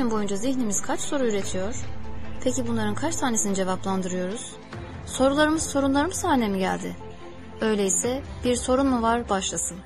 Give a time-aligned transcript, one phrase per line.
[0.00, 1.74] gün boyunca zihnimiz kaç soru üretiyor?
[2.44, 4.52] Peki bunların kaç tanesini cevaplandırıyoruz?
[5.06, 6.96] Sorularımız sorunlarımız haline mi geldi?
[7.60, 9.76] Öyleyse bir sorun mu var başlasın.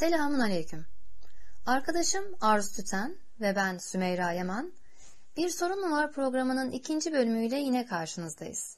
[0.00, 0.86] Selamun Aleyküm.
[1.66, 4.72] Arkadaşım Arzu Tüten ve ben Sümeyra Yaman,
[5.36, 8.76] Bir Sorun mu Var programının ikinci bölümüyle yine karşınızdayız.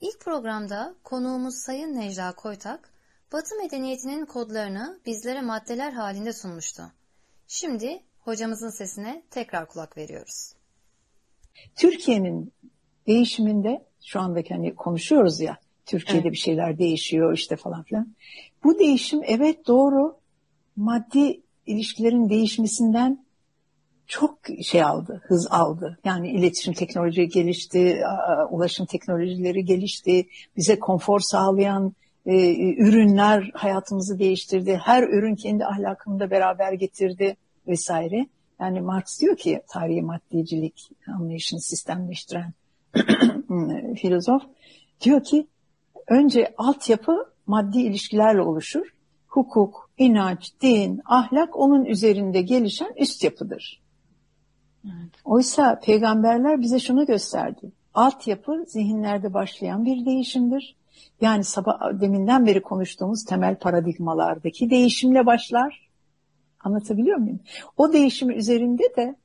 [0.00, 2.90] İlk programda konuğumuz Sayın Necla Koytak,
[3.32, 6.82] Batı medeniyetinin kodlarını bizlere maddeler halinde sunmuştu.
[7.48, 10.52] Şimdi hocamızın sesine tekrar kulak veriyoruz.
[11.76, 12.52] Türkiye'nin
[13.06, 16.32] değişiminde şu andaki hani konuşuyoruz ya Türkiye'de evet.
[16.32, 18.14] bir şeyler değişiyor işte falan filan.
[18.64, 20.17] Bu değişim evet doğru
[20.78, 23.24] maddi ilişkilerin değişmesinden
[24.06, 25.98] çok şey aldı, hız aldı.
[26.04, 28.02] Yani iletişim teknoloji gelişti,
[28.50, 31.92] ulaşım teknolojileri gelişti, bize konfor sağlayan
[32.26, 34.80] e, ürünler hayatımızı değiştirdi.
[34.84, 38.26] Her ürün kendi ahlakını da beraber getirdi vesaire.
[38.60, 42.52] Yani Marx diyor ki tarihi maddicilik anlayışını sistemleştiren
[43.96, 44.42] filozof
[45.00, 45.46] diyor ki
[46.08, 48.97] önce altyapı maddi ilişkilerle oluşur.
[49.28, 53.82] Hukuk, inanç, din, ahlak onun üzerinde gelişen üst yapıdır.
[54.84, 55.12] Evet.
[55.24, 57.72] Oysa peygamberler bize şunu gösterdi.
[57.94, 60.76] Altyapı zihinlerde başlayan bir değişimdir.
[61.20, 65.88] Yani sabah deminden beri konuştuğumuz temel paradigmalardaki değişimle başlar.
[66.60, 67.40] Anlatabiliyor muyum?
[67.76, 69.16] O değişimi üzerinde de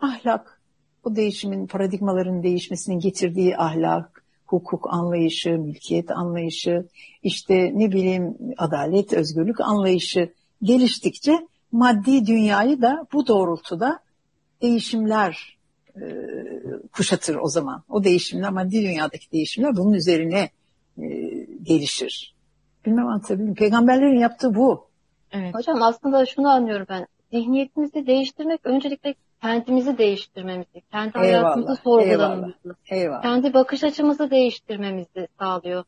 [0.00, 0.60] ahlak,
[1.04, 4.21] o değişimin paradigmaların değişmesinin getirdiği ahlak,
[4.52, 6.86] hukuk anlayışı, mülkiyet anlayışı,
[7.22, 10.32] işte ne bileyim adalet, özgürlük anlayışı
[10.62, 14.00] geliştikçe maddi dünyayı da bu doğrultuda
[14.62, 15.58] değişimler
[15.96, 16.02] e,
[16.92, 17.82] kuşatır o zaman.
[17.88, 20.50] O değişimler, maddi dünyadaki değişimler bunun üzerine
[20.98, 21.08] e,
[21.62, 22.34] gelişir.
[22.86, 23.54] Bilmem anlatabildim?
[23.54, 24.88] Peygamberlerin yaptığı bu.
[25.32, 25.54] Evet.
[25.54, 27.06] Hocam aslında şunu anlıyorum ben.
[27.32, 33.22] Zihniyetimizi değiştirmek öncelikle kendimizi değiştirmemizi, kendi eyvallah, hayatımızı sorgulamamızı, eyvallah.
[33.22, 35.84] kendi bakış açımızı değiştirmemizi sağlıyor.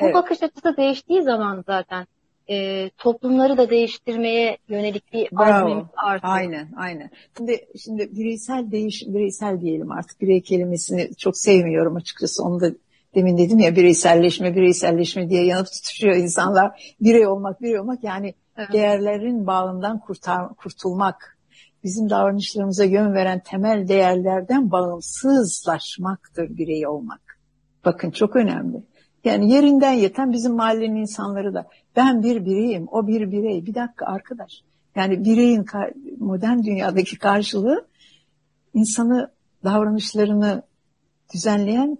[0.00, 0.14] Bu evet.
[0.14, 2.06] bakış açısı değiştiği zaman zaten
[2.50, 6.34] e, toplumları da değiştirmeye yönelik bir azmimiz artıyor.
[6.34, 7.10] Aynen, aynen.
[7.36, 12.42] Şimdi, şimdi bireysel değiş, bireysel diyelim artık birey kelimesini çok sevmiyorum açıkçası.
[12.42, 12.70] Onu da
[13.14, 16.94] demin dedim ya bireyselleşme, bireyselleşme diye yanıp tutuşuyor insanlar.
[17.00, 18.72] Birey olmak, birey olmak yani evet.
[18.72, 21.31] değerlerin bağından kurtar, kurtulmak,
[21.84, 27.38] bizim davranışlarımıza yön veren temel değerlerden bağımsızlaşmaktır birey olmak.
[27.84, 28.82] Bakın çok önemli.
[29.24, 31.66] Yani yerinden yeten bizim mahallenin insanları da
[31.96, 33.66] ben bir bireyim, o bir birey.
[33.66, 34.52] Bir dakika arkadaş.
[34.96, 35.66] Yani bireyin
[36.18, 37.86] modern dünyadaki karşılığı
[38.74, 39.30] insanı
[39.64, 40.62] davranışlarını
[41.34, 41.98] düzenleyen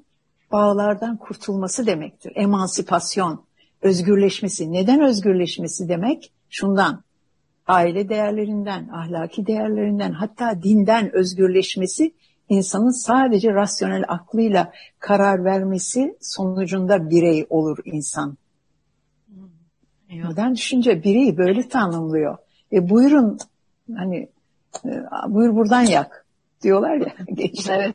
[0.52, 2.32] bağlardan kurtulması demektir.
[2.34, 3.44] Emansipasyon,
[3.82, 4.72] özgürleşmesi.
[4.72, 6.32] Neden özgürleşmesi demek?
[6.50, 7.02] Şundan
[7.66, 12.12] aile değerlerinden, ahlaki değerlerinden hatta dinden özgürleşmesi
[12.48, 18.36] insanın sadece rasyonel aklıyla karar vermesi sonucunda birey olur insan.
[20.10, 20.24] Evet.
[20.24, 22.36] Modern düşünce bireyi böyle tanımlıyor.
[22.72, 23.38] E buyurun
[23.96, 24.28] hani
[24.84, 24.90] e,
[25.28, 26.21] buyur buradan yak
[26.62, 27.92] diyorlar ya gençler.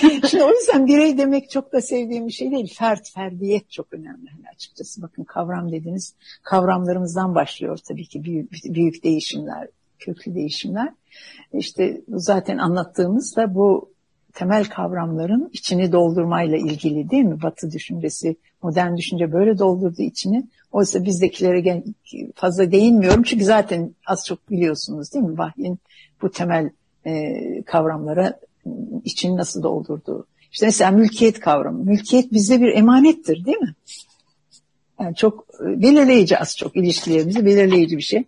[0.30, 2.74] Şimdi o yüzden birey demek çok da sevdiğim bir şey değil.
[2.78, 5.02] Fert, ferdiyet çok önemli hani açıkçası.
[5.02, 10.88] Bakın kavram dediniz kavramlarımızdan başlıyor tabii ki büyük, büyük değişimler, köklü değişimler.
[11.52, 13.90] İşte zaten anlattığımız da bu
[14.34, 17.42] temel kavramların içini doldurmayla ilgili değil mi?
[17.42, 20.46] Batı düşüncesi, modern düşünce böyle doldurdu içini.
[20.72, 21.82] Oysa bizdekilere
[22.34, 25.38] fazla değinmiyorum çünkü zaten az çok biliyorsunuz değil mi?
[25.38, 25.78] Vahyin
[26.22, 26.70] bu temel
[27.06, 28.40] e, kavramlara
[29.04, 30.26] için nasıl doldurduğu.
[30.52, 31.84] İşte mesela mülkiyet kavramı.
[31.84, 33.74] Mülkiyet bizde bir emanettir değil mi?
[35.00, 38.24] Yani çok e, belirleyici az çok ilişkilerimizi belirleyici bir şey.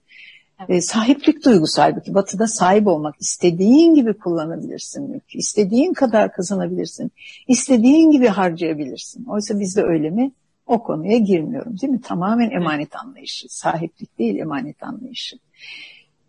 [0.69, 5.39] E, sahiplik duygusu halbuki batıda sahip olmak istediğin gibi kullanabilirsin mülkü.
[5.39, 7.13] istediğin kadar kazanabilirsin.
[7.49, 9.25] istediğin gibi harcayabilirsin.
[9.25, 10.33] Oysa bizde öyle mi?
[10.67, 12.01] O konuya girmiyorum değil mi?
[12.01, 13.47] Tamamen emanet anlayışı.
[13.49, 15.37] Sahiplik değil emanet anlayışı.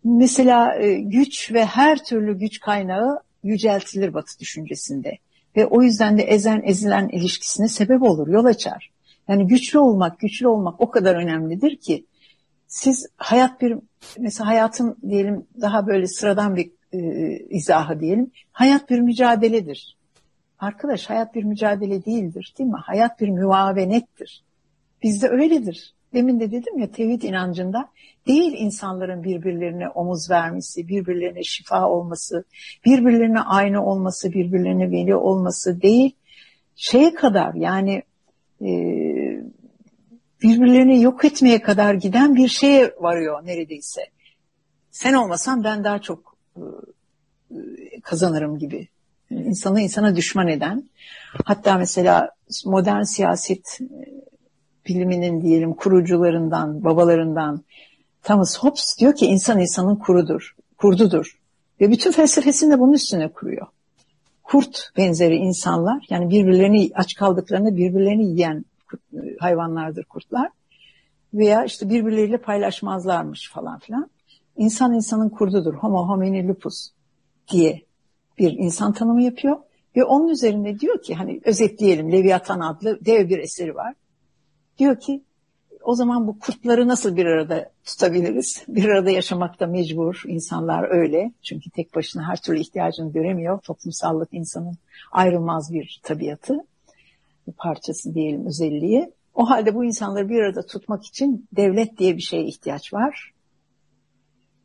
[0.04, 5.18] Mesela e, güç ve her türlü güç kaynağı yüceltilir Batı düşüncesinde.
[5.56, 8.90] Ve o yüzden de ezen ezilen ilişkisine sebep olur, yol açar.
[9.28, 12.04] Yani güçlü olmak, güçlü olmak o kadar önemlidir ki
[12.66, 13.76] siz hayat bir,
[14.18, 16.98] mesela hayatın diyelim daha böyle sıradan bir e,
[17.50, 18.30] izahı diyelim.
[18.52, 19.96] Hayat bir mücadeledir.
[20.58, 22.78] Arkadaş hayat bir mücadele değildir değil mi?
[22.82, 24.44] Hayat bir müavenettir.
[25.02, 25.94] Bizde öyledir.
[26.14, 27.88] demin de dedim ya tevhid inancında
[28.26, 32.44] değil insanların birbirlerine omuz vermesi, birbirlerine şifa olması,
[32.84, 36.16] birbirlerine aynı olması, birbirlerine veli olması değil.
[36.76, 38.02] Şeye kadar yani
[38.60, 38.70] e,
[40.42, 44.02] birbirlerini yok etmeye kadar giden bir şeye varıyor neredeyse.
[44.90, 46.64] Sen olmasan ben daha çok e,
[48.02, 48.88] kazanırım gibi.
[49.30, 50.90] İnsanı insana düşman eden.
[51.44, 52.30] Hatta mesela
[52.64, 53.86] modern siyaset e,
[54.88, 57.64] biliminin diyelim kurucularından, babalarından
[58.24, 61.38] Thomas Hobbes diyor ki insan insanın kurudur, kurdudur.
[61.80, 63.66] Ve bütün felsefesini de bunun üstüne kuruyor.
[64.42, 68.64] Kurt benzeri insanlar yani birbirlerini aç kaldıklarında birbirlerini yiyen
[69.38, 70.48] hayvanlardır kurtlar.
[71.34, 74.10] Veya işte birbirleriyle paylaşmazlarmış falan filan.
[74.56, 75.74] İnsan insanın kurdudur.
[75.74, 76.90] Homo homini lupus
[77.50, 77.82] diye
[78.38, 79.56] bir insan tanımı yapıyor.
[79.96, 83.94] Ve onun üzerinde diyor ki hani özetleyelim Leviathan adlı dev bir eseri var.
[84.78, 85.22] Diyor ki
[85.84, 88.64] o zaman bu kurtları nasıl bir arada tutabiliriz?
[88.68, 90.22] Bir arada yaşamakta mecbur.
[90.26, 91.32] insanlar öyle.
[91.42, 93.60] Çünkü tek başına her türlü ihtiyacını göremiyor.
[93.60, 94.74] Toplumsallık insanın
[95.12, 96.54] ayrılmaz bir tabiatı.
[97.46, 99.12] Bir parçası diyelim özelliği.
[99.34, 103.32] O halde bu insanları bir arada tutmak için devlet diye bir şeye ihtiyaç var.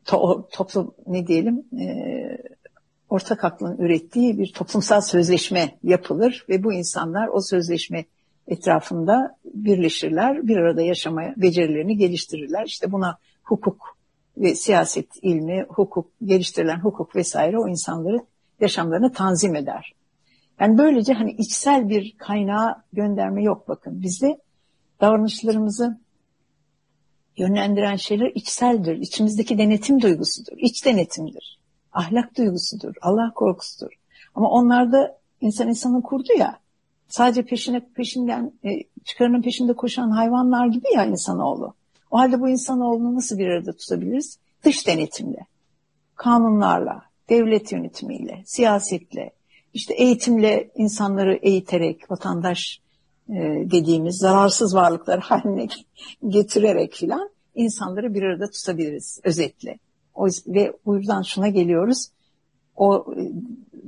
[0.04, 1.86] To toplum ne diyelim e,
[3.10, 8.04] ortak aklın ürettiği bir toplumsal sözleşme yapılır ve bu insanlar o sözleşme
[8.50, 12.64] etrafında birleşirler, bir arada yaşamaya becerilerini geliştirirler.
[12.66, 13.96] İşte buna hukuk
[14.36, 18.20] ve siyaset ilmi, hukuk, geliştirilen hukuk vesaire o insanları
[18.60, 19.92] yaşamlarını tanzim eder.
[20.60, 24.02] Yani böylece hani içsel bir kaynağa gönderme yok bakın.
[24.02, 24.38] Bizde
[25.00, 26.00] davranışlarımızı
[27.36, 28.96] yönlendiren şeyler içseldir.
[28.96, 30.52] İçimizdeki denetim duygusudur.
[30.56, 31.60] İç denetimdir.
[31.92, 32.94] Ahlak duygusudur.
[33.02, 33.92] Allah korkusudur.
[34.34, 36.58] Ama onlarda insan insanı kurdu ya
[37.10, 38.70] sadece peşine peşinden e,
[39.04, 41.74] çıkarının peşinde koşan hayvanlar gibi ya insanoğlu.
[42.10, 44.38] O halde bu insanoğlunu nasıl bir arada tutabiliriz?
[44.64, 45.46] Dış denetimle,
[46.14, 49.30] kanunlarla, devlet yönetimiyle, siyasetle,
[49.74, 52.80] işte eğitimle insanları eğiterek, vatandaş
[53.28, 53.34] e,
[53.70, 55.68] dediğimiz zararsız varlıklar haline
[56.28, 59.78] getirerek filan insanları bir arada tutabiliriz özetle.
[60.14, 62.08] O, ve bu yüzden şuna geliyoruz.
[62.76, 63.14] O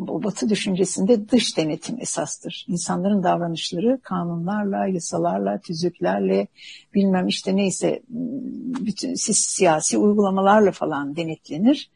[0.09, 2.67] bu batı düşüncesinde dış denetim esastır.
[2.69, 6.47] İnsanların davranışları kanunlarla, yasalarla, tüzüklerle,
[6.95, 11.91] bilmem işte neyse bütün siyasi uygulamalarla falan denetlenir.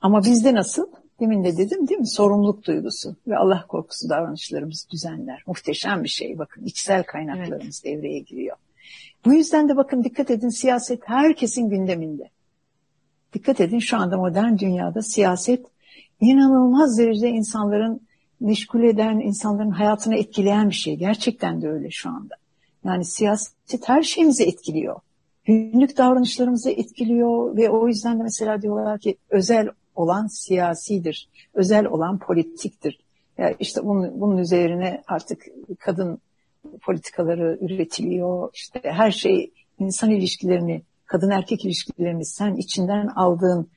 [0.00, 0.86] Ama bizde nasıl?
[1.20, 2.08] Demin de dedim değil mi?
[2.08, 5.42] Sorumluluk duygusu ve Allah korkusu davranışlarımız düzenler.
[5.46, 6.38] Muhteşem bir şey.
[6.38, 7.96] Bakın içsel kaynaklarımız evet.
[7.96, 8.56] devreye giriyor.
[9.24, 12.30] Bu yüzden de bakın dikkat edin siyaset herkesin gündeminde.
[13.32, 15.66] Dikkat edin şu anda modern dünyada siyaset
[16.20, 18.00] inanılmaz derecede insanların
[18.40, 20.96] meşgul eden, insanların hayatını etkileyen bir şey.
[20.96, 22.34] Gerçekten de öyle şu anda.
[22.84, 25.00] Yani siyaset her şeyimizi etkiliyor.
[25.44, 32.18] Günlük davranışlarımızı etkiliyor ve o yüzden de mesela diyorlar ki özel olan siyasidir, özel olan
[32.18, 32.98] politiktir.
[33.38, 35.46] Yani işte bunun, bunun üzerine artık
[35.78, 36.18] kadın
[36.82, 38.50] politikaları üretiliyor.
[38.54, 43.68] İşte her şey insan ilişkilerini, kadın erkek ilişkilerini sen içinden aldığın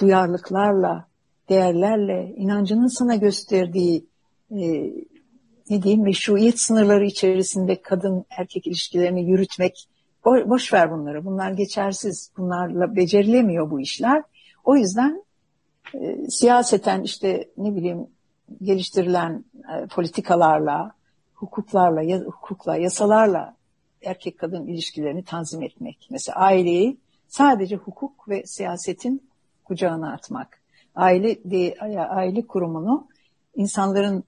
[0.00, 1.06] duyarlılıklarla,
[1.48, 4.06] değerlerle, inancının sana gösterdiği
[4.50, 4.92] e,
[5.70, 9.88] ne diyeyim meşruiyet sınırları içerisinde kadın erkek ilişkilerini yürütmek
[10.24, 11.24] bo boş ver bunları.
[11.24, 12.30] Bunlar geçersiz.
[12.36, 14.22] Bunlarla becerilemiyor bu işler.
[14.64, 15.24] O yüzden
[15.94, 18.06] e, siyaseten işte ne bileyim
[18.62, 20.92] geliştirilen e, politikalarla,
[21.34, 23.56] hukuklarla, ya, hukukla, yasalarla
[24.04, 26.08] erkek kadın ilişkilerini tanzim etmek.
[26.10, 26.96] Mesela aileyi
[27.28, 29.28] sadece hukuk ve siyasetin
[29.64, 30.60] kucağına atmak
[30.96, 31.74] aile de,
[32.08, 33.08] aile kurumunu
[33.54, 34.24] insanların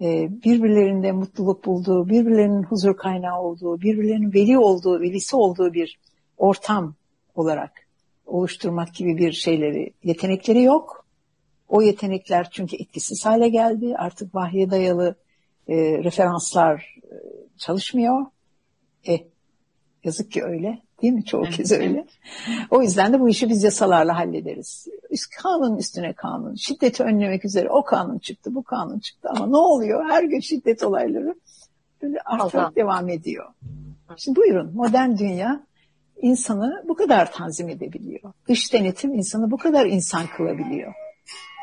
[0.00, 5.98] e, birbirlerinde mutluluk bulduğu, birbirlerinin huzur kaynağı olduğu, birbirlerinin veli olduğu, velisi olduğu bir
[6.36, 6.94] ortam
[7.34, 7.72] olarak
[8.26, 11.06] oluşturmak gibi bir şeyleri, yetenekleri yok.
[11.68, 13.94] O yetenekler çünkü etkisiz hale geldi.
[13.96, 15.14] Artık vahye dayalı
[15.68, 17.14] e, referanslar e,
[17.58, 18.26] çalışmıyor.
[19.08, 19.18] E,
[20.04, 20.82] yazık ki öyle.
[21.02, 21.24] Değil mi?
[21.24, 22.06] Çoğu kez öyle.
[22.70, 24.88] O yüzden de bu işi biz yasalarla hallederiz.
[25.42, 26.54] Kanun üstüne kanun.
[26.54, 30.10] Şiddeti önlemek üzere o kanun çıktı, bu kanun çıktı ama ne oluyor?
[30.10, 31.34] Her gün şiddet olayları
[32.02, 33.46] böyle artarak devam ediyor.
[34.16, 35.66] Şimdi buyurun modern dünya
[36.22, 38.32] insanı bu kadar tanzim edebiliyor.
[38.48, 40.94] Dış denetim insanı bu kadar insan kılabiliyor.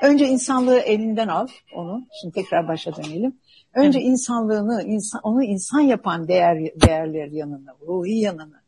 [0.03, 2.05] Önce insanlığı elinden al onu.
[2.21, 3.35] Şimdi tekrar başa dönelim.
[3.73, 4.09] Önce evet.
[4.09, 8.62] insanlığını, insan, onu insan yapan değer değerler yanına, ruhi yanına,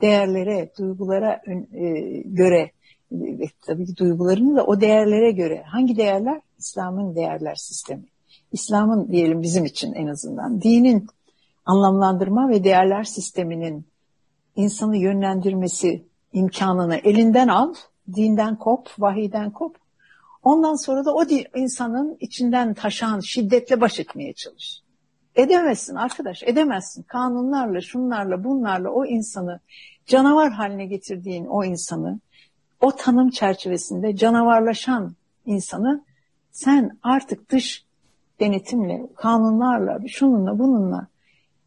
[0.00, 1.42] değerlere, duygulara
[1.72, 1.90] e,
[2.24, 2.70] göre
[3.12, 6.40] ve tabii ki duygularını da o değerlere göre hangi değerler?
[6.58, 8.04] İslam'ın değerler sistemi.
[8.52, 11.06] İslam'ın diyelim bizim için en azından dinin
[11.64, 13.86] anlamlandırma ve değerler sisteminin
[14.56, 17.74] insanı yönlendirmesi imkanını elinden al,
[18.14, 19.76] dinden kop, vahiyden kop.
[20.42, 21.24] Ondan sonra da o
[21.56, 24.85] insanın içinden taşan şiddetle baş etmeye çalış.
[25.36, 27.02] Edemezsin arkadaş, edemezsin.
[27.02, 29.60] Kanunlarla, şunlarla, bunlarla o insanı
[30.06, 32.20] canavar haline getirdiğin o insanı,
[32.80, 35.14] o tanım çerçevesinde canavarlaşan
[35.46, 36.04] insanı
[36.50, 37.84] sen artık dış
[38.40, 41.06] denetimle, kanunlarla, şununla, bununla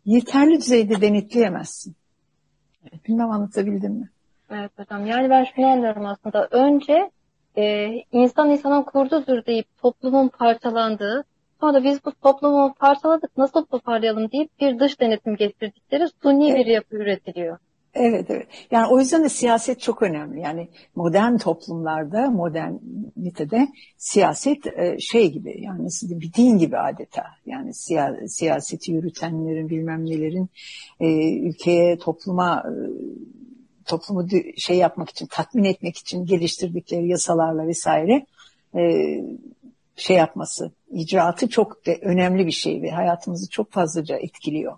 [0.06, 1.96] yeterli düzeyde denetleyemezsin.
[3.08, 4.10] Bilmem anlatabildim mi?
[4.50, 5.06] Evet hocam.
[5.06, 6.48] Yani ben şunu anlıyorum aslında.
[6.52, 7.12] Önce
[7.58, 11.24] e, insan insanın kurdudur deyip toplumun parçalandığı,
[11.62, 16.60] sonra biz bu toplumu parçaladık nasıl toparlayalım deyip bir dış denetim getirdikleri suni evet.
[16.60, 17.58] bir yapı üretiliyor.
[17.94, 18.48] Evet, evet.
[18.72, 20.40] Yani o yüzden de siyaset çok önemli.
[20.40, 27.24] Yani modern toplumlarda, modernitede siyaset e, şey gibi yani nasıl bir din gibi adeta.
[27.46, 27.74] Yani
[28.28, 30.50] siyaseti yürütenlerin bilmem nelerin
[31.00, 32.74] e, ülkeye, topluma e,
[33.86, 38.26] toplumu şey yapmak için, tatmin etmek için geliştirdikleri yasalarla vesaire
[39.96, 44.78] şey yapması, icraatı çok de önemli bir şey ve hayatımızı çok fazlaca etkiliyor.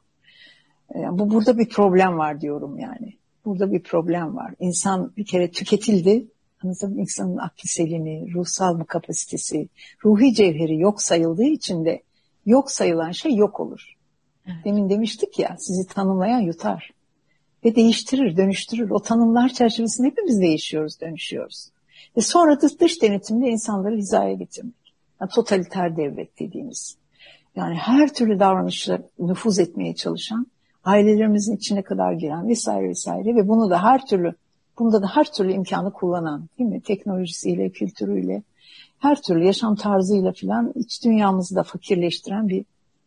[0.96, 3.13] Yani bu burada bir problem var diyorum yani.
[3.46, 4.53] Burada bir problem var.
[4.60, 6.25] İnsan bir kere tüketildi.
[6.63, 9.68] Anladın İnsanın akli selini, ruhsal mı kapasitesi,
[10.06, 12.03] ruhi cevheri yok sayıldığı için de
[12.46, 13.96] yok sayılan şey yok olur.
[14.46, 14.58] Evet.
[14.65, 16.91] Demin demiştik ya sizi tanımlayan yutar.
[17.65, 18.89] Ve değiştirir, dönüştürür.
[18.89, 21.70] O tanımlar çerçevesinde hepimiz değişiyoruz, dönüşüyoruz.
[22.18, 24.81] Ve sonra da dış denetimde insanları hizaya getirmek.
[25.22, 26.98] Yani totaliter devlet dediğimiz.
[27.56, 30.48] Yani her türlü davranışla nüfuz etmeye çalışan
[30.84, 34.34] ailelerimizin içine kadar giren vesaire vesaire ve bunu da her türlü
[34.80, 36.82] bunda da her türlü imkanı kullanan değil mi?
[36.82, 38.44] Teknolojisiyle, kültürüyle,
[39.00, 42.66] her türlü yaşam tarzıyla filan iç dünyamızı da fakirleştiren bir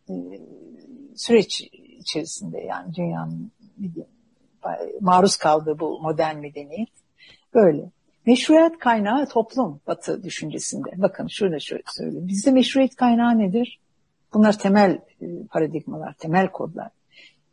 [0.09, 0.13] e,
[1.15, 1.61] süreç
[1.99, 3.51] içerisinde yani dünyanın
[5.01, 6.89] maruz kaldığı bu modern medeniyet
[7.53, 7.91] böyle.
[8.25, 10.89] Meşruiyet kaynağı toplum batı düşüncesinde.
[10.97, 12.27] Bakın şurada şöyle söyleyeyim.
[12.27, 13.79] Bizde meşruiyet kaynağı nedir?
[14.33, 16.89] Bunlar temel e, paradigmalar, temel kodlar.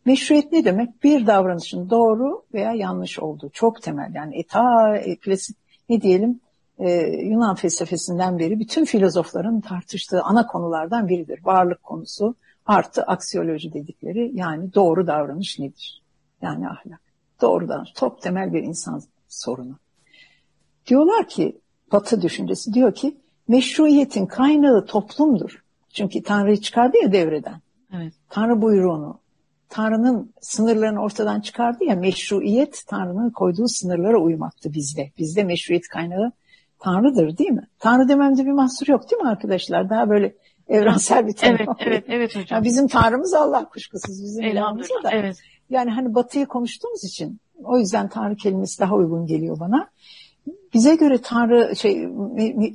[0.05, 1.05] Meşruiyet ne demek?
[1.05, 3.50] Bir davranışın doğru veya yanlış olduğu.
[3.50, 5.57] Çok temel yani e, ta e, klasik
[5.88, 6.41] ne diyelim
[6.79, 11.41] e, Yunan felsefesinden beri bütün filozofların tartıştığı ana konulardan biridir.
[11.45, 12.35] Varlık konusu
[12.67, 16.02] artı aksiyoloji dedikleri yani doğru davranış nedir?
[16.43, 17.00] Yani ahlak.
[17.41, 17.93] Doğru davranış.
[17.95, 19.81] Çok temel bir insan sorunu.
[20.86, 21.58] Diyorlar ki
[21.92, 23.16] Batı düşüncesi diyor ki
[23.48, 25.62] meşruiyetin kaynağı toplumdur.
[25.92, 27.60] Çünkü Tanrı'yı çıkardı ya devreden.
[27.96, 28.12] Evet.
[28.30, 29.18] Tanrı buyruğunu,
[29.68, 35.10] Tanrı'nın sınırlarını ortadan çıkardı ya meşruiyet Tanrı'nın koyduğu sınırlara uymaktı bizde.
[35.18, 36.32] Bizde meşruiyet kaynağı
[36.78, 37.66] Tanrı'dır değil mi?
[37.78, 39.90] Tanrı dememde bir mahsur yok değil mi arkadaşlar?
[39.90, 40.34] Daha böyle
[40.68, 41.56] evrensel bir tanım.
[41.58, 42.46] Evet, evet, evet hocam.
[42.50, 45.10] Yani bizim Tanrımız Allah kuşkusuz bizim ilahımız da.
[45.10, 45.36] Evet.
[45.70, 49.90] Yani hani Batı'yı konuştuğumuz için o yüzden Tanrı kelimesi daha uygun geliyor bana.
[50.75, 52.02] Bize göre Tanrı şey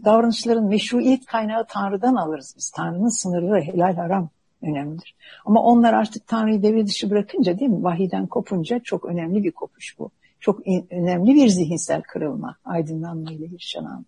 [0.05, 2.71] davranışların meşruiyet kaynağı Tanrı'dan alırız biz.
[2.71, 4.29] Tanrı'nın sınırları helal haram
[4.61, 5.15] önemlidir.
[5.45, 7.83] Ama onlar artık Tanrı'yı devre dışı bırakınca değil mi?
[7.83, 10.09] Vahiden kopunca çok önemli bir kopuş bu.
[10.39, 10.59] Çok
[10.91, 12.55] önemli bir zihinsel kırılma.
[12.65, 14.05] Aydınlanma ile yaşanan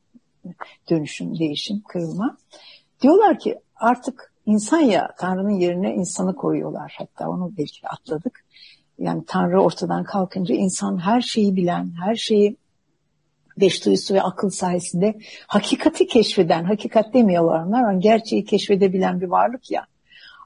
[0.90, 2.38] dönüşüm, değişim, kırılma.
[3.02, 6.96] Diyorlar ki artık insan ya Tanrı'nın yerine insanı koyuyorlar.
[6.98, 8.46] Hatta onu belki atladık.
[9.00, 12.56] Yani Tanrı ortadan kalkınca insan her şeyi bilen, her şeyi
[13.62, 19.72] beş duyusu ve akıl sayesinde hakikati keşfeden, hakikat demiyorlar onlar ama gerçeği keşfedebilen bir varlık
[19.72, 19.86] ya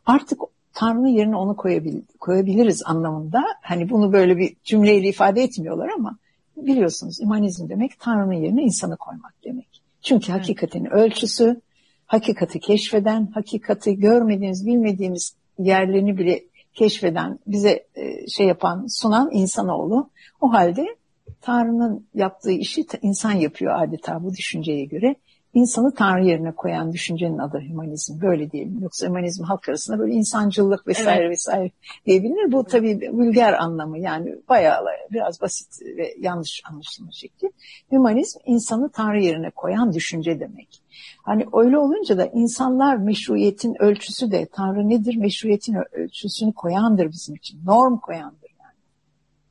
[0.06, 0.40] artık
[0.74, 3.44] Tanrı'nın yerine onu koyabil, koyabiliriz anlamında.
[3.62, 6.18] Hani bunu böyle bir cümleyle ifade etmiyorlar ama
[6.58, 9.82] biliyorsunuz imanizm demek Tanrı'nın yerine insanı koymak demek.
[10.02, 10.42] Çünkü evet.
[10.42, 11.62] hakikatin ölçüsü,
[12.06, 16.44] hakikati keşfeden, hakikati görmediğimiz, bilmediğimiz yerlerini bile
[16.74, 20.10] keşfeden, bize e, şey yapan, sunan insanoğlu.
[20.42, 20.96] O halde
[21.44, 25.16] Tanrı'nın yaptığı işi insan yapıyor adeta bu düşünceye göre
[25.54, 28.22] insanı Tanrı yerine koyan düşüncenin adı hümanizm.
[28.22, 28.80] Böyle diyelim.
[28.82, 31.32] Yoksa hümanizm halk arasında böyle insancılık vesaire evet.
[31.32, 31.72] vesaire
[32.06, 32.52] diyebilir.
[32.52, 37.52] Bu tabii vulgar anlamı yani bayağı biraz basit ve yanlış anlaşılma şekli.
[37.92, 40.82] Hümanizm insanı Tanrı yerine koyan düşünce demek.
[41.24, 45.16] Hani öyle olunca da insanlar meşruiyetin ölçüsü de Tanrı nedir?
[45.16, 47.60] Meşruiyetin ölçüsünü koyandır bizim için.
[47.66, 48.80] Norm koyandır yani.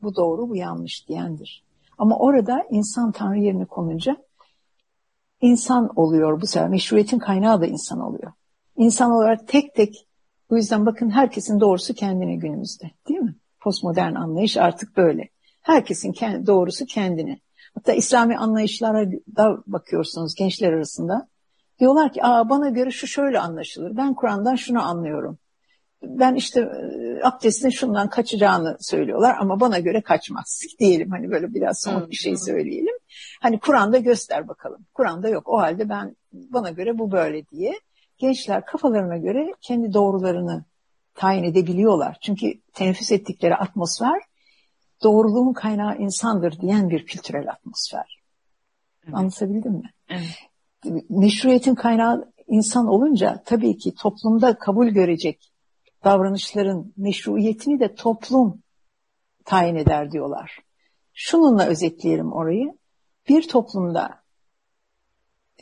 [0.03, 1.63] Bu doğru, bu yanlış diyendir.
[1.99, 4.17] Ama orada insan Tanrı yerine konunca
[5.41, 6.69] insan oluyor bu sefer.
[6.69, 8.33] Meşruiyetin kaynağı da insan oluyor.
[8.77, 10.07] İnsan olarak tek tek
[10.51, 13.35] bu yüzden bakın herkesin doğrusu kendine günümüzde değil mi?
[13.61, 15.29] Postmodern anlayış artık böyle.
[15.63, 17.41] Herkesin kendi, doğrusu kendine.
[17.75, 21.29] Hatta İslami anlayışlara da bakıyorsunuz gençler arasında.
[21.79, 23.97] Diyorlar ki Aa, bana göre şu şöyle anlaşılır.
[23.97, 25.39] Ben Kur'an'dan şunu anlıyorum.
[26.03, 31.11] Ben işte e, abdestin şundan kaçacağını söylüyorlar ama bana göre kaçmaz diyelim.
[31.11, 32.95] Hani böyle biraz somut bir şey söyleyelim.
[33.41, 34.87] Hani Kur'an'da göster bakalım.
[34.95, 35.49] Kur'an'da yok.
[35.49, 37.73] O halde ben bana göre bu böyle diye.
[38.19, 40.65] Gençler kafalarına göre kendi doğrularını
[41.15, 42.17] tayin edebiliyorlar.
[42.21, 44.23] Çünkü teneffüs ettikleri atmosfer
[45.03, 48.23] doğruluğun kaynağı insandır diyen bir kültürel atmosfer.
[49.05, 49.15] Evet.
[49.15, 49.91] Anlatabildim mi?
[50.09, 50.39] Evet.
[51.11, 55.52] Meşruiyetin kaynağı insan olunca tabii ki toplumda kabul görecek
[56.05, 58.63] davranışların meşruiyetini de toplum
[59.45, 60.59] tayin eder diyorlar.
[61.13, 62.79] Şununla özetleyelim orayı.
[63.29, 64.23] Bir toplumda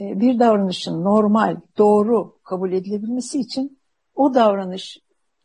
[0.01, 3.81] e, bir davranışın normal, doğru kabul edilebilmesi için
[4.15, 4.99] o davranış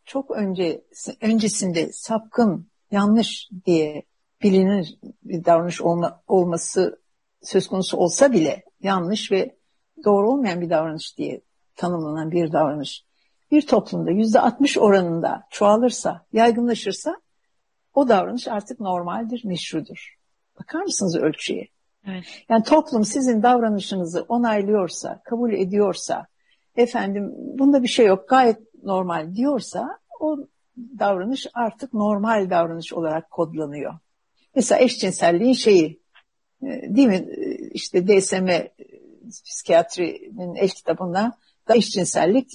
[0.06, 0.86] çok önce
[1.22, 4.04] öncesinde sapkın, yanlış diye
[4.44, 7.00] bilinir bir davranış olma, olması
[7.42, 9.56] söz konusu olsa bile yanlış ve
[10.06, 11.42] doğru olmayan bir davranış diye
[11.76, 13.06] tanımlanan bir davranış
[13.52, 17.22] bir toplumda yüzde 60 oranında çoğalırsa, yaygınlaşırsa
[17.94, 20.16] o davranış artık normaldir, meşrudur.
[20.60, 21.68] Bakar mısınız ölçüye?
[22.08, 22.24] Evet.
[22.50, 26.28] Yani toplum sizin davranışınızı onaylıyorsa, kabul ediyorsa,
[26.76, 30.38] efendim bunda bir şey yok gayet normal diyorsa o
[30.78, 33.94] davranış artık normal davranış olarak kodlanıyor.
[34.56, 36.00] Mesela eşcinselliğin şeyi
[36.64, 37.28] e, değil mi
[37.72, 38.72] işte DSM e,
[39.44, 41.38] psikiyatrinin el kitabında
[41.68, 42.52] da eşcinsellik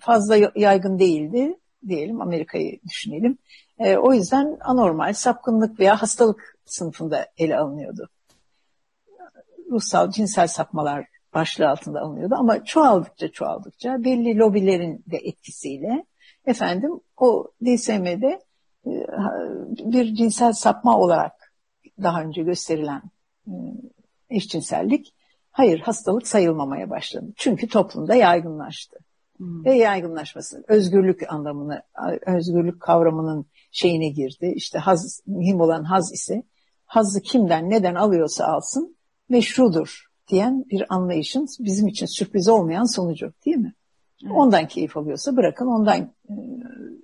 [0.00, 3.38] fazla yaygın değildi diyelim Amerika'yı düşünelim.
[3.78, 8.08] E, o yüzden anormal, sapkınlık veya hastalık sınıfında ele alınıyordu.
[9.70, 16.04] Ruhsal, cinsel sapmalar başlığı altında alınıyordu ama çoğaldıkça çoğaldıkça belli lobilerin de etkisiyle
[16.46, 18.40] efendim o DSM'de
[18.86, 18.90] e,
[19.68, 21.52] bir cinsel sapma olarak
[22.02, 23.02] daha önce gösterilen
[23.46, 23.52] e,
[24.30, 25.14] eşcinsellik
[25.50, 27.26] hayır hastalık sayılmamaya başladı.
[27.36, 28.98] Çünkü toplumda yaygınlaştı.
[29.40, 29.64] Hmm.
[29.64, 31.82] Ve yaygınlaşması, özgürlük anlamını,
[32.26, 34.52] özgürlük kavramının şeyine girdi.
[34.56, 36.42] İşte haz, mühim olan haz ise
[36.84, 38.96] hazzı kimden neden alıyorsa alsın
[39.28, 43.74] meşrudur diyen bir anlayışın bizim için sürpriz olmayan sonucu değil mi?
[44.24, 44.32] Evet.
[44.36, 46.34] Ondan keyif alıyorsa bırakın ondan e,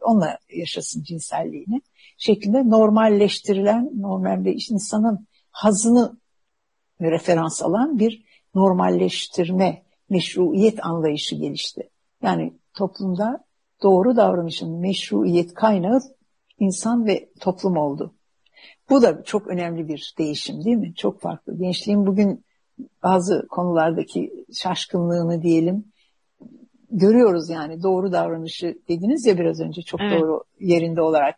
[0.03, 1.83] onunla yaşasın cinselliğini
[2.19, 6.17] şeklinde normalleştirilen normalde insanın hazını
[7.01, 11.91] referans alan bir normalleştirme meşruiyet anlayışı gelişti.
[12.27, 13.45] Yani toplumda
[13.83, 16.01] doğru davranışın meşruiyet kaynağı
[16.59, 18.15] insan ve toplum oldu.
[18.91, 20.95] Bu da çok önemli bir değişim değil mi?
[20.95, 21.59] Çok farklı.
[21.59, 22.45] Gençliğin bugün
[23.03, 25.85] bazı konulardaki şaşkınlığını diyelim
[26.91, 30.21] görüyoruz yani doğru davranışı dediniz ya biraz önce çok evet.
[30.21, 31.35] doğru yerinde olarak.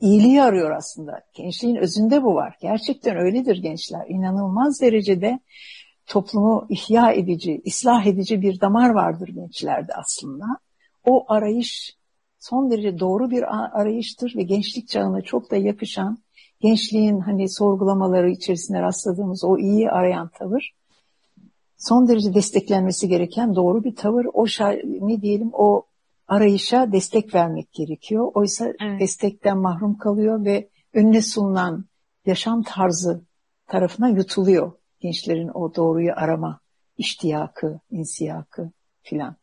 [0.00, 1.22] İyiliği arıyor aslında.
[1.34, 2.56] Gençliğin özünde bu var.
[2.60, 4.06] Gerçekten öyledir gençler.
[4.08, 5.40] İnanılmaz derecede
[6.06, 10.44] toplumu ihya edici, ıslah edici bir damar vardır gençlerde aslında.
[11.04, 11.96] O arayış
[12.38, 13.44] son derece doğru bir
[13.80, 16.18] arayıştır ve gençlik çağına çok da yakışan,
[16.60, 20.74] gençliğin hani sorgulamaları içerisinde rastladığımız o iyi arayan tavır,
[21.78, 24.26] son derece desteklenmesi gereken doğru bir tavır.
[24.32, 24.46] O
[25.00, 25.86] ne diyelim o
[26.28, 28.30] arayışa destek vermek gerekiyor.
[28.34, 29.00] Oysa evet.
[29.00, 31.84] destekten mahrum kalıyor ve önüne sunulan
[32.26, 33.24] yaşam tarzı
[33.66, 36.60] tarafına yutuluyor gençlerin o doğruyu arama
[36.98, 38.70] iştiyakı, insiyakı
[39.02, 39.36] filan.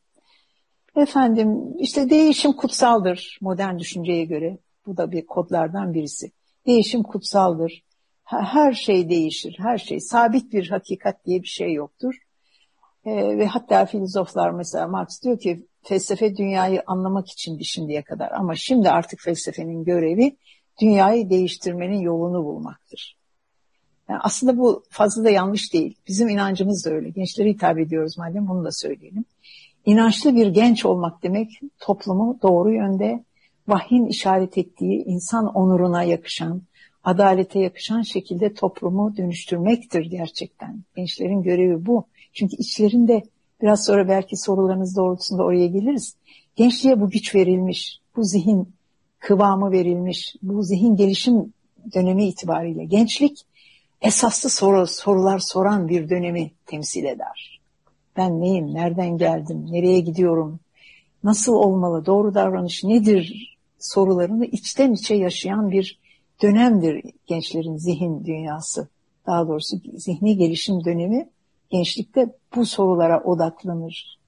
[0.96, 4.58] Efendim işte değişim kutsaldır modern düşünceye göre.
[4.86, 6.32] Bu da bir kodlardan birisi.
[6.66, 7.84] Değişim kutsaldır.
[8.24, 10.00] Her şey değişir, her şey.
[10.00, 12.16] Sabit bir hakikat diye bir şey yoktur.
[13.06, 18.32] Ee, ve hatta filozoflar mesela Marx diyor ki felsefe dünyayı anlamak içindi şimdiye kadar.
[18.32, 20.38] Ama şimdi artık felsefenin görevi
[20.82, 23.18] dünyayı değiştirmenin yolunu bulmaktır.
[24.10, 25.98] Yani aslında bu fazla da yanlış değil.
[26.08, 27.10] Bizim inancımız da öyle.
[27.10, 29.26] Gençlere hitap ediyoruz madem bunu da söyleyelim.
[29.86, 33.24] İnançlı bir genç olmak demek toplumu doğru yönde
[33.68, 36.62] vahyin işaret ettiği insan onuruna yakışan,
[37.04, 40.84] adalete yakışan şekilde toplumu dönüştürmektir gerçekten.
[40.96, 42.06] Gençlerin görevi bu.
[42.34, 43.24] Çünkü içlerinde
[43.62, 46.16] biraz sonra belki sorularınız doğrultusunda oraya geliriz.
[46.56, 48.74] Gençliğe bu güç verilmiş, bu zihin
[49.20, 51.54] kıvamı verilmiş, bu zihin gelişim
[51.94, 53.46] dönemi itibariyle gençlik
[54.04, 57.62] esaslı soru, sorular soran bir dönemi temsil eder.
[58.18, 60.60] Ben neyim, nereden geldim, nereye gidiyorum,
[61.24, 66.00] nasıl olmalı, doğru davranış nedir sorularını içten içe yaşayan bir
[66.42, 68.88] dönemdir gençlerin zihin dünyası.
[69.28, 71.30] Daha doğrusu zihni gelişim dönemi
[71.70, 74.20] gençlikte bu sorulara odaklanır.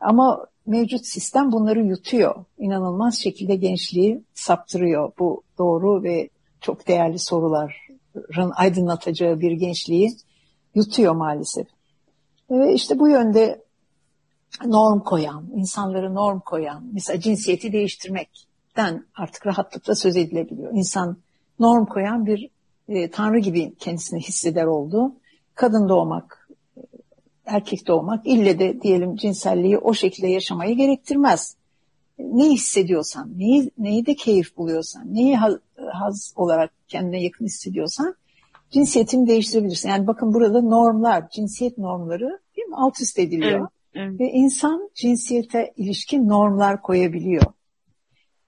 [0.00, 2.44] Ama mevcut sistem bunları yutuyor.
[2.58, 5.12] İnanılmaz şekilde gençliği saptırıyor.
[5.18, 6.28] Bu doğru ve
[6.60, 7.89] çok değerli sorular
[8.56, 10.16] aydınlatacağı bir gençliği
[10.74, 11.66] yutuyor maalesef.
[12.50, 13.64] Ve işte bu yönde
[14.64, 20.72] norm koyan, insanları norm koyan, mesela cinsiyeti değiştirmekten artık rahatlıkla söz edilebiliyor.
[20.72, 21.16] İnsan
[21.58, 22.50] norm koyan bir
[22.88, 25.14] e, tanrı gibi kendisini hisseder oldu.
[25.54, 26.48] Kadın doğmak,
[27.46, 31.56] erkek doğmak ille de diyelim cinselliği o şekilde yaşamayı gerektirmez.
[32.18, 35.54] Ne hissediyorsan, neyi, neyi de keyif buluyorsan, neyi haz,
[35.92, 38.14] haz olarak kendine yakın hissediyorsan
[38.70, 39.88] cinsiyetini değiştirebilirsin.
[39.88, 42.76] Yani bakın burada normlar, cinsiyet normları değil mi?
[42.76, 43.60] alt üst ediliyor.
[43.60, 44.20] Evet, evet.
[44.20, 47.42] Ve insan cinsiyete ilişkin normlar koyabiliyor.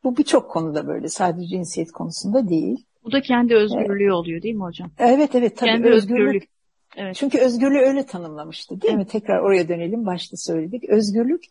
[0.04, 1.08] Bu birçok konuda böyle.
[1.08, 2.86] Sadece cinsiyet konusunda değil.
[3.04, 4.12] Bu da kendi özgürlüğü evet.
[4.12, 4.90] oluyor değil mi hocam?
[4.98, 6.20] Evet evet tabii kendi özgürlük.
[6.20, 6.48] özgürlük.
[6.96, 7.16] Evet.
[7.16, 9.06] Çünkü özgürlüğü öyle tanımlamıştı değil evet.
[9.06, 9.10] mi?
[9.10, 10.06] Tekrar oraya dönelim.
[10.06, 10.84] Başta söyledik.
[10.88, 11.44] Özgürlük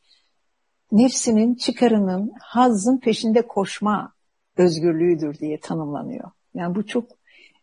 [0.91, 4.13] nefsinin, çıkarının, hazın peşinde koşma
[4.58, 6.32] özgürlüğüdür diye tanımlanıyor.
[6.56, 7.10] Yani bu çok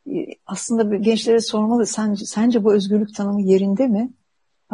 [0.07, 1.87] e, aslında gençlere sormalı.
[1.87, 4.11] Sence, sence bu özgürlük tanımı yerinde mi?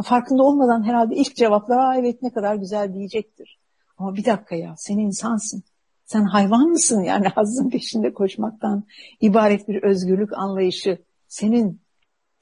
[0.03, 3.59] farkında olmadan herhalde ilk cevaplar evet ne kadar güzel diyecektir.
[3.99, 5.63] Ama bir dakika ya sen insansın.
[6.05, 8.85] Sen hayvan mısın yani hazın peşinde koşmaktan
[9.21, 10.99] ibaret bir özgürlük anlayışı
[11.29, 11.81] senin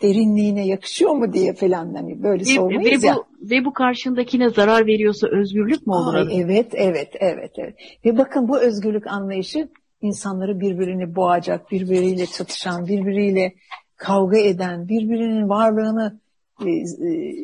[0.03, 3.17] derinliğine yakışıyor mu diye falan hani böyle ve, sormayız ve ya.
[3.17, 6.15] Bu, ve bu karşındakine zarar veriyorsa özgürlük mü olur?
[6.15, 7.75] Ay, evet, evet, evet, evet.
[8.05, 9.69] Ve bakın bu özgürlük anlayışı
[10.03, 13.55] insanları birbirini boğacak, birbiriyle çatışan, birbiriyle
[13.97, 16.21] kavga eden, birbirinin varlığını
[16.67, 16.71] e,
[17.09, 17.35] e,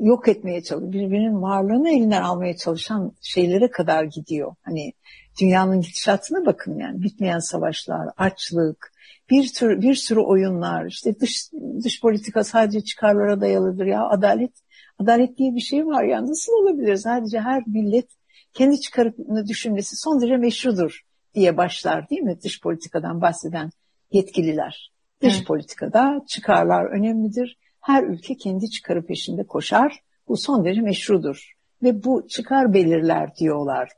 [0.00, 4.54] yok etmeye çalışan, birbirinin varlığını elinden almaya çalışan şeylere kadar gidiyor.
[4.62, 4.92] Hani
[5.40, 8.92] dünyanın gidişatına bakın yani bitmeyen savaşlar, açlık,
[9.30, 11.50] bir tür bir sürü oyunlar, işte dış
[11.84, 14.52] dış politika sadece çıkarlara dayalıdır ya adalet
[14.98, 16.96] adalet diye bir şey var ya nasıl olabilir?
[16.96, 18.08] Sadece her millet
[18.52, 21.07] kendi çıkarını düşünmesi son derece meşrudur
[21.38, 23.70] diye başlar değil mi dış politikadan bahseden
[24.12, 24.92] yetkililer.
[25.22, 25.46] Dış evet.
[25.46, 27.58] politikada çıkarlar önemlidir.
[27.80, 30.00] Her ülke kendi çıkarı peşinde koşar.
[30.28, 31.54] Bu son derece meşrudur.
[31.82, 33.88] Ve bu çıkar belirler diyorlar.